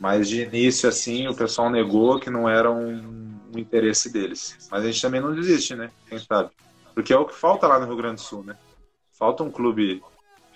[0.01, 4.68] Mas de início, assim, o pessoal negou que não era um, um interesse deles.
[4.70, 5.91] Mas a gente também não desiste, né?
[6.09, 6.51] Quem sabe?
[6.95, 8.57] Porque é o que falta lá no Rio Grande do Sul, né?
[9.12, 10.03] Falta um clube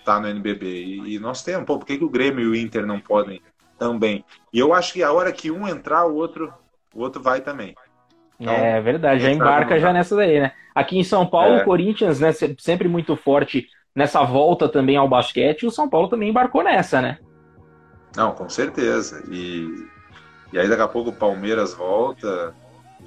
[0.03, 0.65] tá no NBB.
[0.65, 1.65] E, e nós temos.
[1.65, 3.41] Pô, por que, que o Grêmio e o Inter não podem
[3.77, 4.23] também?
[4.53, 6.53] E eu acho que a hora que um entrar, o outro,
[6.93, 7.75] o outro vai também.
[8.39, 10.51] Então, é verdade, já embarca já nessa daí, né?
[10.75, 11.61] Aqui em São Paulo, é.
[11.61, 16.29] o Corinthians, né, sempre muito forte nessa volta também ao basquete, o São Paulo também
[16.29, 17.17] embarcou nessa, né?
[18.15, 19.23] Não, com certeza.
[19.29, 19.87] E,
[20.53, 22.53] e aí daqui a pouco o Palmeiras volta,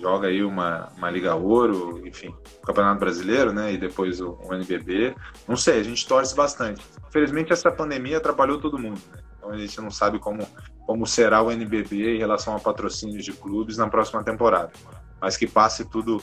[0.00, 3.72] joga aí uma, uma Liga Ouro, enfim, o Campeonato Brasileiro, né?
[3.72, 5.14] E depois o, o NBB.
[5.46, 6.82] Não sei, a gente torce bastante.
[7.08, 9.20] Infelizmente essa pandemia atrapalhou todo mundo, né?
[9.38, 10.46] Então a gente não sabe como,
[10.86, 14.72] como será o NBB em relação a patrocínios de clubes na próxima temporada.
[15.20, 16.22] Mas que passe tudo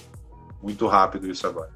[0.61, 1.69] muito rápido isso agora.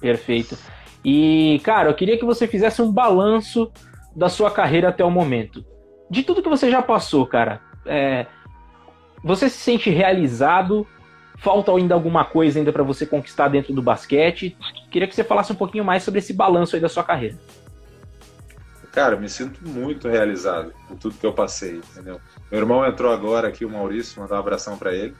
[0.00, 0.58] Perfeito.
[1.04, 3.70] E, cara, eu queria que você fizesse um balanço
[4.14, 5.64] da sua carreira até o momento.
[6.10, 8.26] De tudo que você já passou, cara, é,
[9.22, 10.86] você se sente realizado
[11.38, 14.56] Falta ainda alguma coisa ainda para você conquistar dentro do basquete?
[14.90, 17.36] Queria que você falasse um pouquinho mais sobre esse balanço aí da sua carreira.
[18.92, 22.18] Cara, eu me sinto muito realizado por tudo que eu passei, entendeu?
[22.50, 25.14] Meu irmão entrou agora aqui, o Maurício, mandar um abração para ele.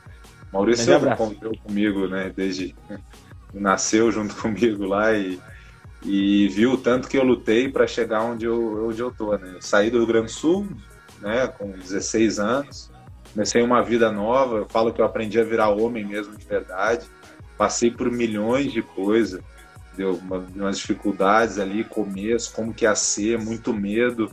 [0.53, 2.75] Maurício conviveu comigo, né, desde
[3.53, 5.39] nasceu junto comigo lá e,
[6.05, 9.53] e viu o tanto que eu lutei para chegar onde eu, onde eu tô, né?
[9.57, 10.69] Eu saí do Rio Grande do Sul,
[11.21, 12.91] né, com 16 anos,
[13.33, 17.07] comecei uma vida nova, eu falo que eu aprendi a virar homem mesmo de verdade,
[17.57, 19.41] passei por milhões de coisas,
[19.97, 24.31] deu uma, umas dificuldades ali, começo, como que ia ser, muito medo.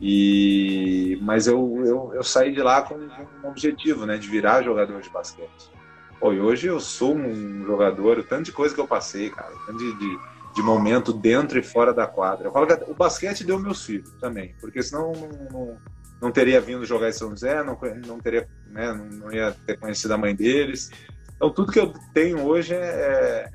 [0.00, 5.00] E mas eu, eu, eu saí de lá com um objetivo, né, de virar jogador
[5.00, 5.70] de basquete.
[6.18, 9.78] Pô, e hoje eu sou um jogador, tanto de coisa que eu passei, cara, tanto
[9.78, 10.18] de, de,
[10.54, 12.48] de, momento dentro e fora da quadra.
[12.48, 15.78] Eu falo que o basquete deu meus filhos também, porque senão não, não,
[16.22, 19.78] não teria vindo jogar em São José, não, não teria, né, não, não ia ter
[19.78, 20.90] conhecido a mãe deles.
[21.36, 23.50] Então tudo que eu tenho hoje é,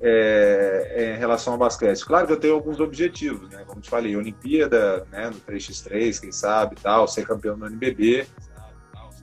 [0.00, 2.04] é, é, em relação ao basquete.
[2.04, 3.64] Claro que eu tenho alguns objetivos, né?
[3.66, 5.30] Como te falei, Olimpíada, né?
[5.30, 8.26] No 3x3, quem sabe, tal, ser campeão no NBB.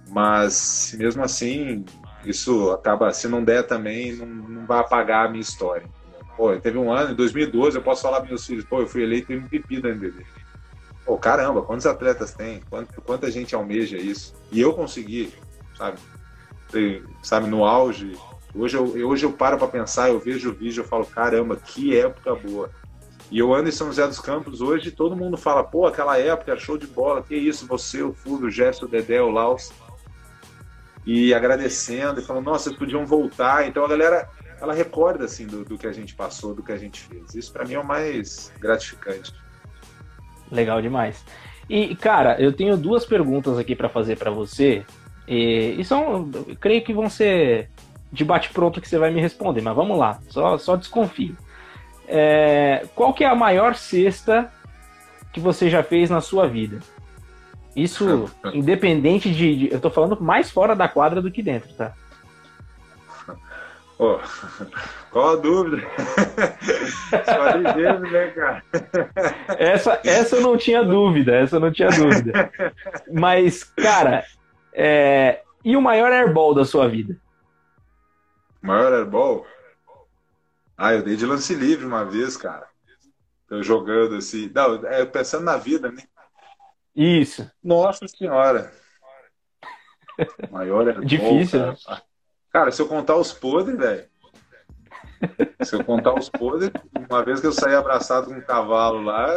[0.09, 1.86] Mas mesmo assim,
[2.26, 5.88] isso acaba, se não der também, não, não vai apagar a minha história.
[6.36, 9.03] Pô, teve um ano, em 2012, eu posso falar para meus filhos, pô, eu fui
[9.03, 10.26] eleito MVP da NBB.
[11.05, 12.61] Pô, caramba, quantos atletas tem?
[12.69, 14.34] Quanto, quanta gente almeja isso?
[14.51, 15.34] E eu consegui,
[15.78, 15.99] sabe?
[17.21, 18.17] Sabe, no auge,
[18.55, 21.97] Hoje eu, hoje eu paro para pensar, eu vejo o vídeo, eu falo, caramba, que
[21.97, 22.69] época boa.
[23.31, 26.85] E eu ando José dos Campos hoje, todo mundo fala, pô, aquela época, show de
[26.85, 29.71] bola, que isso, você, o Fulvio, o Gerson, o Dedé, o Laos.
[31.03, 33.67] E agradecendo, e falando, nossa, vocês podiam voltar.
[33.67, 34.29] Então a galera,
[34.61, 37.33] ela recorda, assim, do, do que a gente passou, do que a gente fez.
[37.33, 39.33] Isso para mim é o mais gratificante.
[40.51, 41.25] Legal demais.
[41.67, 44.85] E, cara, eu tenho duas perguntas aqui para fazer para você.
[45.27, 46.29] E, e são,
[46.59, 47.69] creio que vão ser
[48.14, 51.36] de bate-pronto que você vai me responder, mas vamos lá, só, só desconfio.
[52.07, 54.51] É, qual que é a maior cesta
[55.34, 56.80] que você já fez na sua vida?
[57.76, 61.93] Isso independente de, de, Eu tô falando mais fora da quadra do que dentro, tá?
[63.97, 64.20] Oh,
[65.09, 65.84] qual a dúvida?
[67.26, 68.64] Só ligeiro, né, cara?
[69.57, 72.51] Essa, essa eu não tinha dúvida, essa eu não tinha dúvida.
[73.11, 74.24] Mas, cara,
[74.74, 75.41] é...
[75.64, 77.18] e o maior airball da sua vida?
[78.64, 79.45] Maior airball?
[80.78, 82.66] Ah, eu dei de lance livre uma vez, cara.
[83.49, 84.49] Eu jogando assim.
[84.55, 86.01] Não, é pensando na vida, né?
[86.95, 87.49] Isso.
[87.61, 88.72] Nossa senhora.
[90.49, 91.05] Maior airball.
[91.05, 91.72] Difícil, cara.
[91.72, 92.01] né?
[92.51, 94.07] Cara, se eu contar os podres, velho.
[95.61, 96.72] Se eu contar os podres,
[97.09, 99.28] uma vez que eu saí abraçado com um cavalo lá,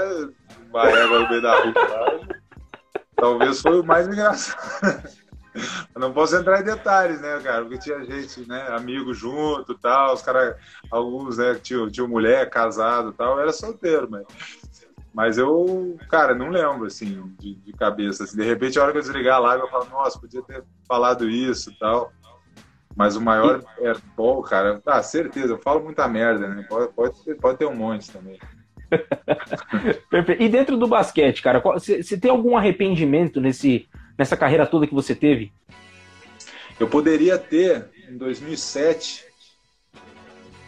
[0.68, 2.28] uma égua no meio da rua lá,
[3.16, 5.25] talvez foi o mais engraçado.
[5.94, 7.62] Eu não posso entrar em detalhes, né, cara?
[7.62, 10.56] Porque tinha gente, né, amigo junto tal, os caras,
[10.90, 14.24] alguns, né, tinham, tinham mulher, casado tal, era solteiro, mas.
[15.14, 18.24] Mas eu, cara, não lembro, assim, de, de cabeça.
[18.24, 20.62] Assim, de repente, a hora que eu desligar a live, eu falo, nossa, podia ter
[20.86, 22.12] falado isso e tal.
[22.94, 24.80] Mas o maior é bom, cara.
[24.84, 26.66] Ah, certeza, eu falo muita merda, né?
[26.68, 28.38] Pode, pode, ter, pode ter um monte também.
[30.10, 30.42] Perfeito.
[30.42, 33.88] E dentro do basquete, cara, você tem algum arrependimento nesse,
[34.18, 35.52] nessa carreira toda que você teve?
[36.78, 39.24] Eu poderia ter em 2007,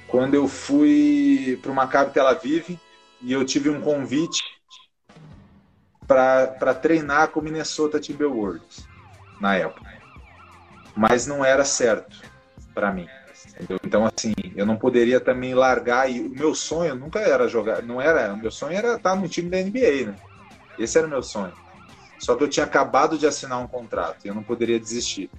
[0.06, 2.78] quando eu fui para o Maccabi Tel Aviv
[3.20, 4.42] e eu tive um convite
[6.06, 8.86] para treinar com o Minnesota Timberwolves
[9.40, 9.86] na época.
[10.96, 12.22] Mas não era certo
[12.74, 13.06] para mim.
[13.54, 13.78] Entendeu?
[13.84, 16.10] Então, assim, eu não poderia também largar.
[16.10, 18.32] E o meu sonho nunca era jogar, não era.
[18.32, 20.16] O meu sonho era estar no time da NBA, né?
[20.78, 21.52] Esse era o meu sonho.
[22.18, 25.30] Só que eu tinha acabado de assinar um contrato e eu não poderia desistir.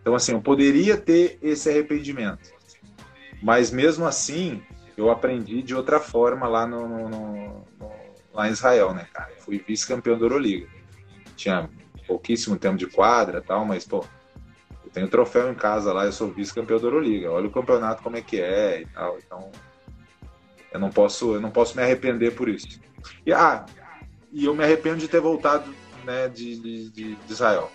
[0.00, 2.50] Então, assim, eu poderia ter esse arrependimento.
[3.42, 4.62] Mas mesmo assim,
[4.96, 7.64] eu aprendi de outra forma lá no, no, no,
[8.32, 9.32] lá em Israel, né, cara?
[9.38, 10.68] Fui vice-campeão da Euroliga.
[11.36, 11.68] Tinha
[12.06, 14.04] pouquíssimo tempo de quadra tal, mas, pô,
[14.84, 17.30] eu tenho troféu em casa lá, eu sou vice-campeão da Euroliga.
[17.30, 19.18] Olha o campeonato como é que é e tal.
[19.18, 19.50] Então,
[20.72, 22.80] eu não posso, eu não posso me arrepender por isso.
[23.26, 23.66] E, ah,
[24.32, 25.72] e eu me arrependo de ter voltado
[26.08, 27.70] né, de, de, de, Israel.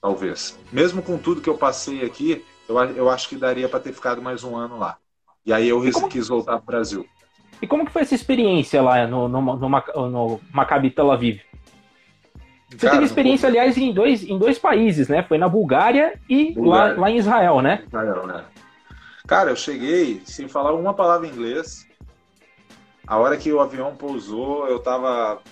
[0.00, 0.58] Talvez.
[0.72, 4.22] Mesmo com tudo que eu passei aqui, eu, eu acho que daria para ter ficado
[4.22, 4.96] mais um ano lá.
[5.44, 6.08] E aí eu como...
[6.08, 7.06] quis voltar para o Brasil.
[7.60, 11.42] E como que foi essa experiência lá no, no, no, no Maccabi Tel Aviv?
[12.70, 13.54] Você Cara, teve experiência, no...
[13.54, 15.22] aliás, em dois, em dois países, né?
[15.22, 16.94] Foi na Bulgária e Bulgária.
[16.94, 17.84] Lá, lá em Israel, né?
[17.86, 18.44] Israel, né?
[19.26, 21.86] Cara, eu cheguei sem falar uma palavra em inglês.
[23.06, 25.42] A hora que o avião pousou, eu tava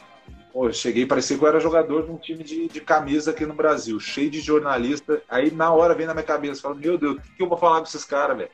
[0.53, 3.47] Pô, eu cheguei, parecia que eu era jogador de um time de, de camisa aqui
[3.47, 5.23] no Brasil, cheio de jornalista.
[5.29, 7.57] Aí na hora vem na minha cabeça, falo, meu Deus, o que, que eu vou
[7.59, 8.51] falar com esses caras, velho?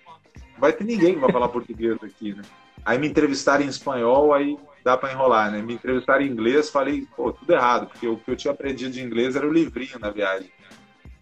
[0.59, 2.42] Vai ter ninguém que vai falar português aqui, né?
[2.84, 5.61] Aí me entrevistaram em espanhol, aí dá para enrolar, né?
[5.62, 9.03] Me entrevistaram em inglês, falei, pô, tudo errado, porque o que eu tinha aprendido de
[9.03, 10.51] inglês era o livrinho na viagem.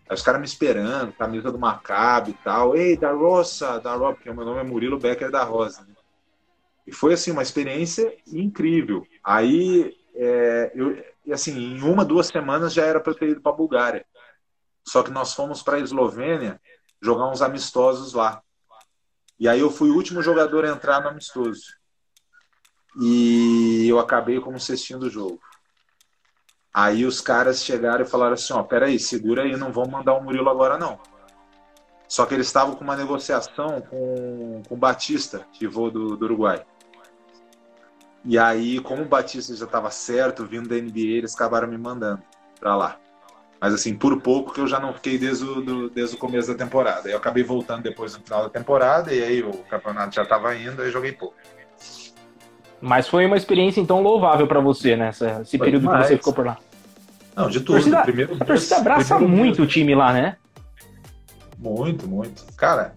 [0.08, 2.76] Aí os caras me esperando, camisa do Maccabi e tal.
[2.76, 5.82] Ei, da Roça, da Roça, porque meu nome é Murilo Becker da Rosa.
[5.82, 5.94] Né?
[6.86, 9.06] E foi, assim, uma experiência incrível.
[9.24, 11.02] Aí, é, eu,
[11.32, 14.06] assim, em uma, duas semanas já era para ter ido para Bulgária.
[14.86, 16.60] Só que nós fomos para a Eslovênia
[17.02, 18.42] jogar uns amistosos lá.
[19.38, 21.62] E aí eu fui o último jogador a entrar no amistoso.
[23.00, 25.40] E eu acabei como cestinho do jogo.
[26.72, 30.22] Aí os caras chegaram e falaram assim, ó, peraí, segura aí, não vão mandar o
[30.22, 30.98] Murilo agora não.
[32.08, 36.64] Só que eles estavam com uma negociação com, com o Batista, voou do, do Uruguai.
[38.24, 42.22] E aí, como o Batista já estava certo, vindo da NBA, eles acabaram me mandando
[42.58, 42.96] para lá.
[43.60, 46.48] Mas assim, por pouco que eu já não fiquei desde o, do, desde o começo
[46.48, 47.08] da temporada.
[47.08, 50.82] Eu acabei voltando depois no final da temporada, e aí o campeonato já estava indo,
[50.82, 51.34] aí joguei pouco.
[52.80, 55.08] Mas foi uma experiência então louvável para você, né?
[55.08, 56.02] Esse foi período demais.
[56.02, 56.58] que você ficou por lá.
[57.34, 57.76] Não, de tudo.
[57.76, 60.36] A torcida, primeiro, a torcida abraça muito o time lá, né?
[61.58, 62.44] Muito, muito.
[62.56, 62.92] Cara,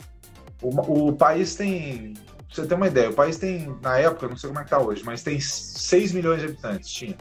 [0.61, 2.13] o, o país tem.
[2.57, 4.79] Você ter uma ideia, o país tem, na época, não sei como é que tá
[4.79, 6.89] hoje, mas tem 6 milhões de habitantes.
[6.89, 7.15] Tinha.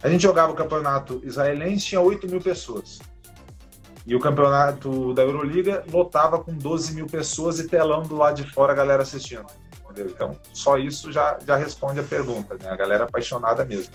[0.00, 3.00] A gente jogava o campeonato israelense, tinha 8 mil pessoas.
[4.06, 8.48] E o campeonato da Euroliga lotava com 12 mil pessoas e telão do lado de
[8.48, 9.46] fora a galera assistindo.
[9.90, 10.12] Entendeu?
[10.14, 12.70] Então, só isso já, já responde a pergunta, né?
[12.70, 13.92] A galera é apaixonada mesmo.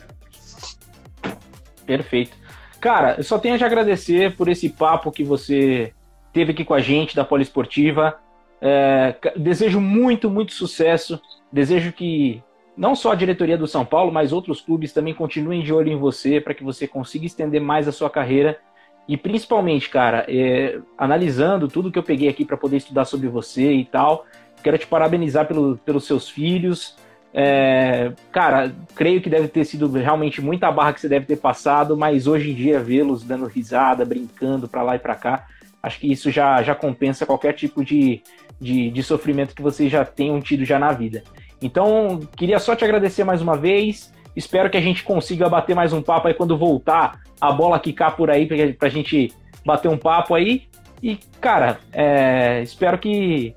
[1.86, 2.36] Perfeito.
[2.82, 5.94] Cara, eu só tenho a te agradecer por esse papo que você
[6.34, 8.20] teve aqui com a gente da Poliesportiva.
[8.62, 11.20] É, desejo muito, muito sucesso.
[11.52, 12.42] Desejo que
[12.78, 15.98] não só a diretoria do São Paulo, mas outros clubes também continuem de olho em
[15.98, 18.60] você para que você consiga estender mais a sua carreira.
[19.08, 23.74] E principalmente, cara, é, analisando tudo que eu peguei aqui para poder estudar sobre você
[23.74, 24.26] e tal,
[24.64, 26.96] quero te parabenizar pelo, pelos seus filhos.
[27.34, 31.98] É, cara, creio que deve ter sido realmente muita barra que você deve ter passado,
[31.98, 35.48] mas hoje em dia vê-los dando risada, brincando para lá e para cá,
[35.82, 38.22] acho que isso já, já compensa qualquer tipo de,
[38.62, 41.24] de, de sofrimento que vocês já tenham tido já na vida.
[41.60, 44.14] Então, queria só te agradecer mais uma vez.
[44.36, 48.16] Espero que a gente consiga bater mais um papo aí quando voltar a bola quicar
[48.16, 48.46] por aí
[48.78, 49.34] pra, a gente
[49.66, 50.68] bater um papo aí.
[51.02, 53.56] E, cara, é, espero que,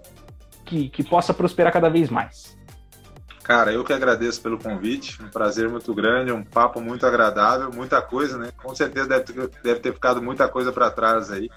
[0.65, 2.55] que, que possa prosperar cada vez mais.
[3.43, 8.01] Cara, eu que agradeço pelo convite, um prazer muito grande, um papo muito agradável, muita
[8.01, 8.49] coisa, né?
[8.57, 11.51] Com certeza deve ter, deve ter ficado muita coisa para trás aí.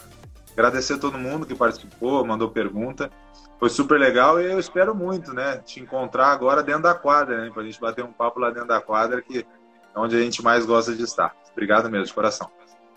[0.57, 3.11] Agradecer a todo mundo que participou, mandou pergunta
[3.59, 5.57] foi super legal e eu espero muito, né?
[5.65, 7.51] Te encontrar agora dentro da quadra, né?
[7.51, 10.65] Pra gente bater um papo lá dentro da quadra, que é onde a gente mais
[10.65, 11.35] gosta de estar.
[11.51, 12.49] Obrigado mesmo, de coração.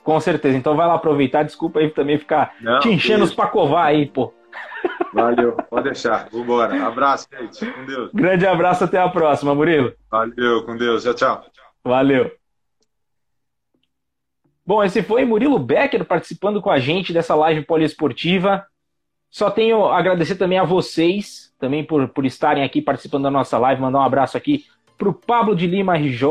[0.05, 0.57] Com certeza.
[0.57, 1.45] Então vai lá aproveitar.
[1.45, 4.33] Desculpa aí também ficar Não, te enchendo os pacovar aí, pô.
[5.13, 6.29] Valeu, pode deixar.
[6.31, 6.87] Vambora.
[6.87, 7.67] Abraço, gente.
[7.67, 8.11] Com Deus.
[8.13, 9.93] Grande abraço, até a próxima, Murilo.
[10.11, 11.03] Valeu, com Deus.
[11.03, 11.45] Tchau, tchau.
[11.85, 12.40] Valeu.
[14.71, 18.65] Bom, esse foi Murilo Becker participando com a gente dessa live poliesportiva.
[19.29, 23.59] Só tenho a agradecer também a vocês, também por, por estarem aqui participando da nossa
[23.59, 23.83] live.
[23.83, 24.67] Mandar um abraço aqui
[24.97, 26.23] pro Pablo de Lima RJ,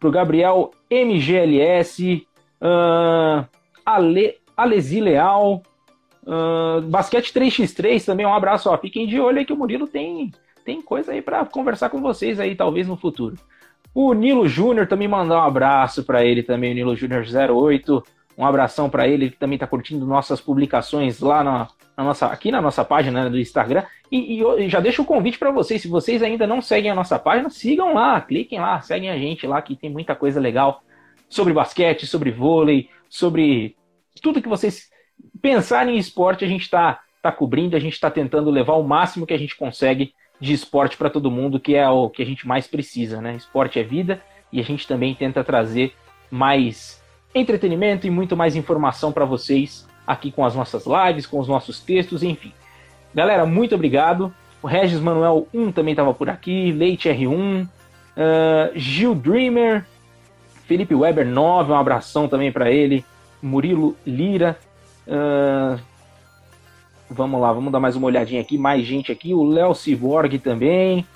[0.00, 2.26] pro Gabriel MGLS,
[2.60, 3.46] uh,
[3.86, 5.62] Ale, Alesi Leal,
[6.24, 8.26] uh, Basquete 3x3 também.
[8.26, 8.76] Um abraço, ó.
[8.76, 10.32] Fiquem de olho aí que o Murilo tem,
[10.64, 13.36] tem coisa aí para conversar com vocês aí, talvez no futuro.
[13.94, 18.02] O Nilo Júnior também mandar um abraço para ele também, o Nilo Júnior 08.
[18.36, 22.50] Um abração para ele, que também está curtindo nossas publicações lá na, na, nossa, aqui
[22.50, 23.84] na nossa página né, do Instagram.
[24.10, 27.18] E, e, já deixo o convite para vocês, se vocês ainda não seguem a nossa
[27.18, 30.82] página, sigam lá, cliquem lá, seguem a gente lá, que tem muita coisa legal
[31.28, 33.76] sobre basquete, sobre vôlei, sobre
[34.22, 34.90] tudo que vocês
[35.40, 39.26] pensarem em esporte, a gente está tá cobrindo, a gente está tentando levar o máximo
[39.26, 42.48] que a gente consegue de esporte para todo mundo, que é o que a gente
[42.48, 43.36] mais precisa, né?
[43.36, 44.20] Esporte é vida
[44.52, 45.94] e a gente também tenta trazer
[46.28, 47.00] mais
[47.32, 51.78] entretenimento e muito mais informação para vocês aqui com as nossas lives, com os nossos
[51.78, 52.52] textos, enfim.
[53.14, 54.34] Galera, muito obrigado.
[54.60, 57.68] O Regis Manuel 1 também estava por aqui, Leite R1, uh,
[58.74, 59.86] Gil Dreamer,
[60.66, 63.04] Felipe Weber 9, um abração também para ele,
[63.40, 64.58] Murilo Lira.
[65.06, 65.78] Uh,
[67.12, 71.06] vamos lá, vamos dar mais uma olhadinha aqui, mais gente aqui, o Léo Ciborg também,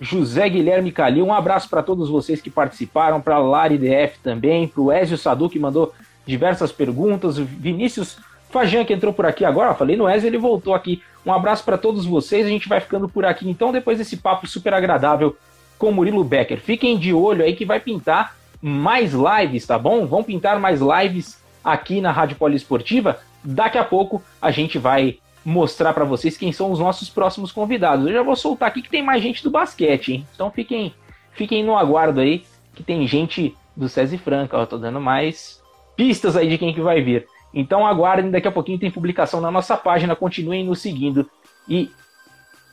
[0.00, 4.80] José Guilherme Calil, um abraço para todos vocês que participaram, para Lari DF também, para
[4.80, 5.92] o Ezio Sadu que mandou
[6.24, 8.18] diversas perguntas, Vinícius
[8.50, 11.02] Fajan que entrou por aqui agora, falei no Ezio, ele voltou aqui.
[11.24, 14.46] Um abraço para todos vocês, a gente vai ficando por aqui então depois desse papo
[14.46, 15.36] super agradável
[15.78, 16.60] com Murilo Becker.
[16.60, 20.06] Fiquem de olho aí que vai pintar mais lives, tá bom?
[20.06, 23.18] Vão pintar mais lives aqui na Rádio Poliesportiva.
[23.42, 28.06] Daqui a pouco a gente vai mostrar para vocês quem são os nossos próximos convidados.
[28.06, 30.26] Eu já vou soltar aqui que tem mais gente do basquete, hein?
[30.34, 30.94] Então fiquem,
[31.32, 32.44] fiquem no aguardo aí,
[32.74, 34.56] que tem gente do César Franca.
[34.56, 35.60] Eu tô dando mais
[35.96, 37.26] pistas aí de quem que vai vir.
[37.52, 41.28] Então aguardem, daqui a pouquinho tem publicação na nossa página, continuem nos seguindo.
[41.68, 41.90] E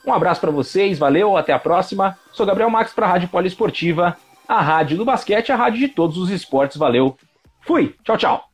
[0.06, 2.18] um abraço para vocês, valeu, até a próxima.
[2.32, 4.16] Sou Gabriel Max para a Rádio Poliesportiva,
[4.48, 7.18] a rádio do basquete, a rádio de todos os esportes, valeu.
[7.62, 8.49] Fui, tchau, tchau.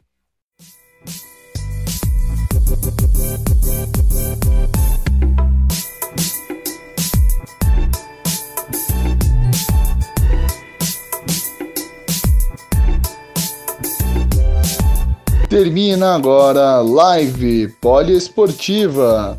[15.56, 19.38] Termina agora Live Poliesportiva.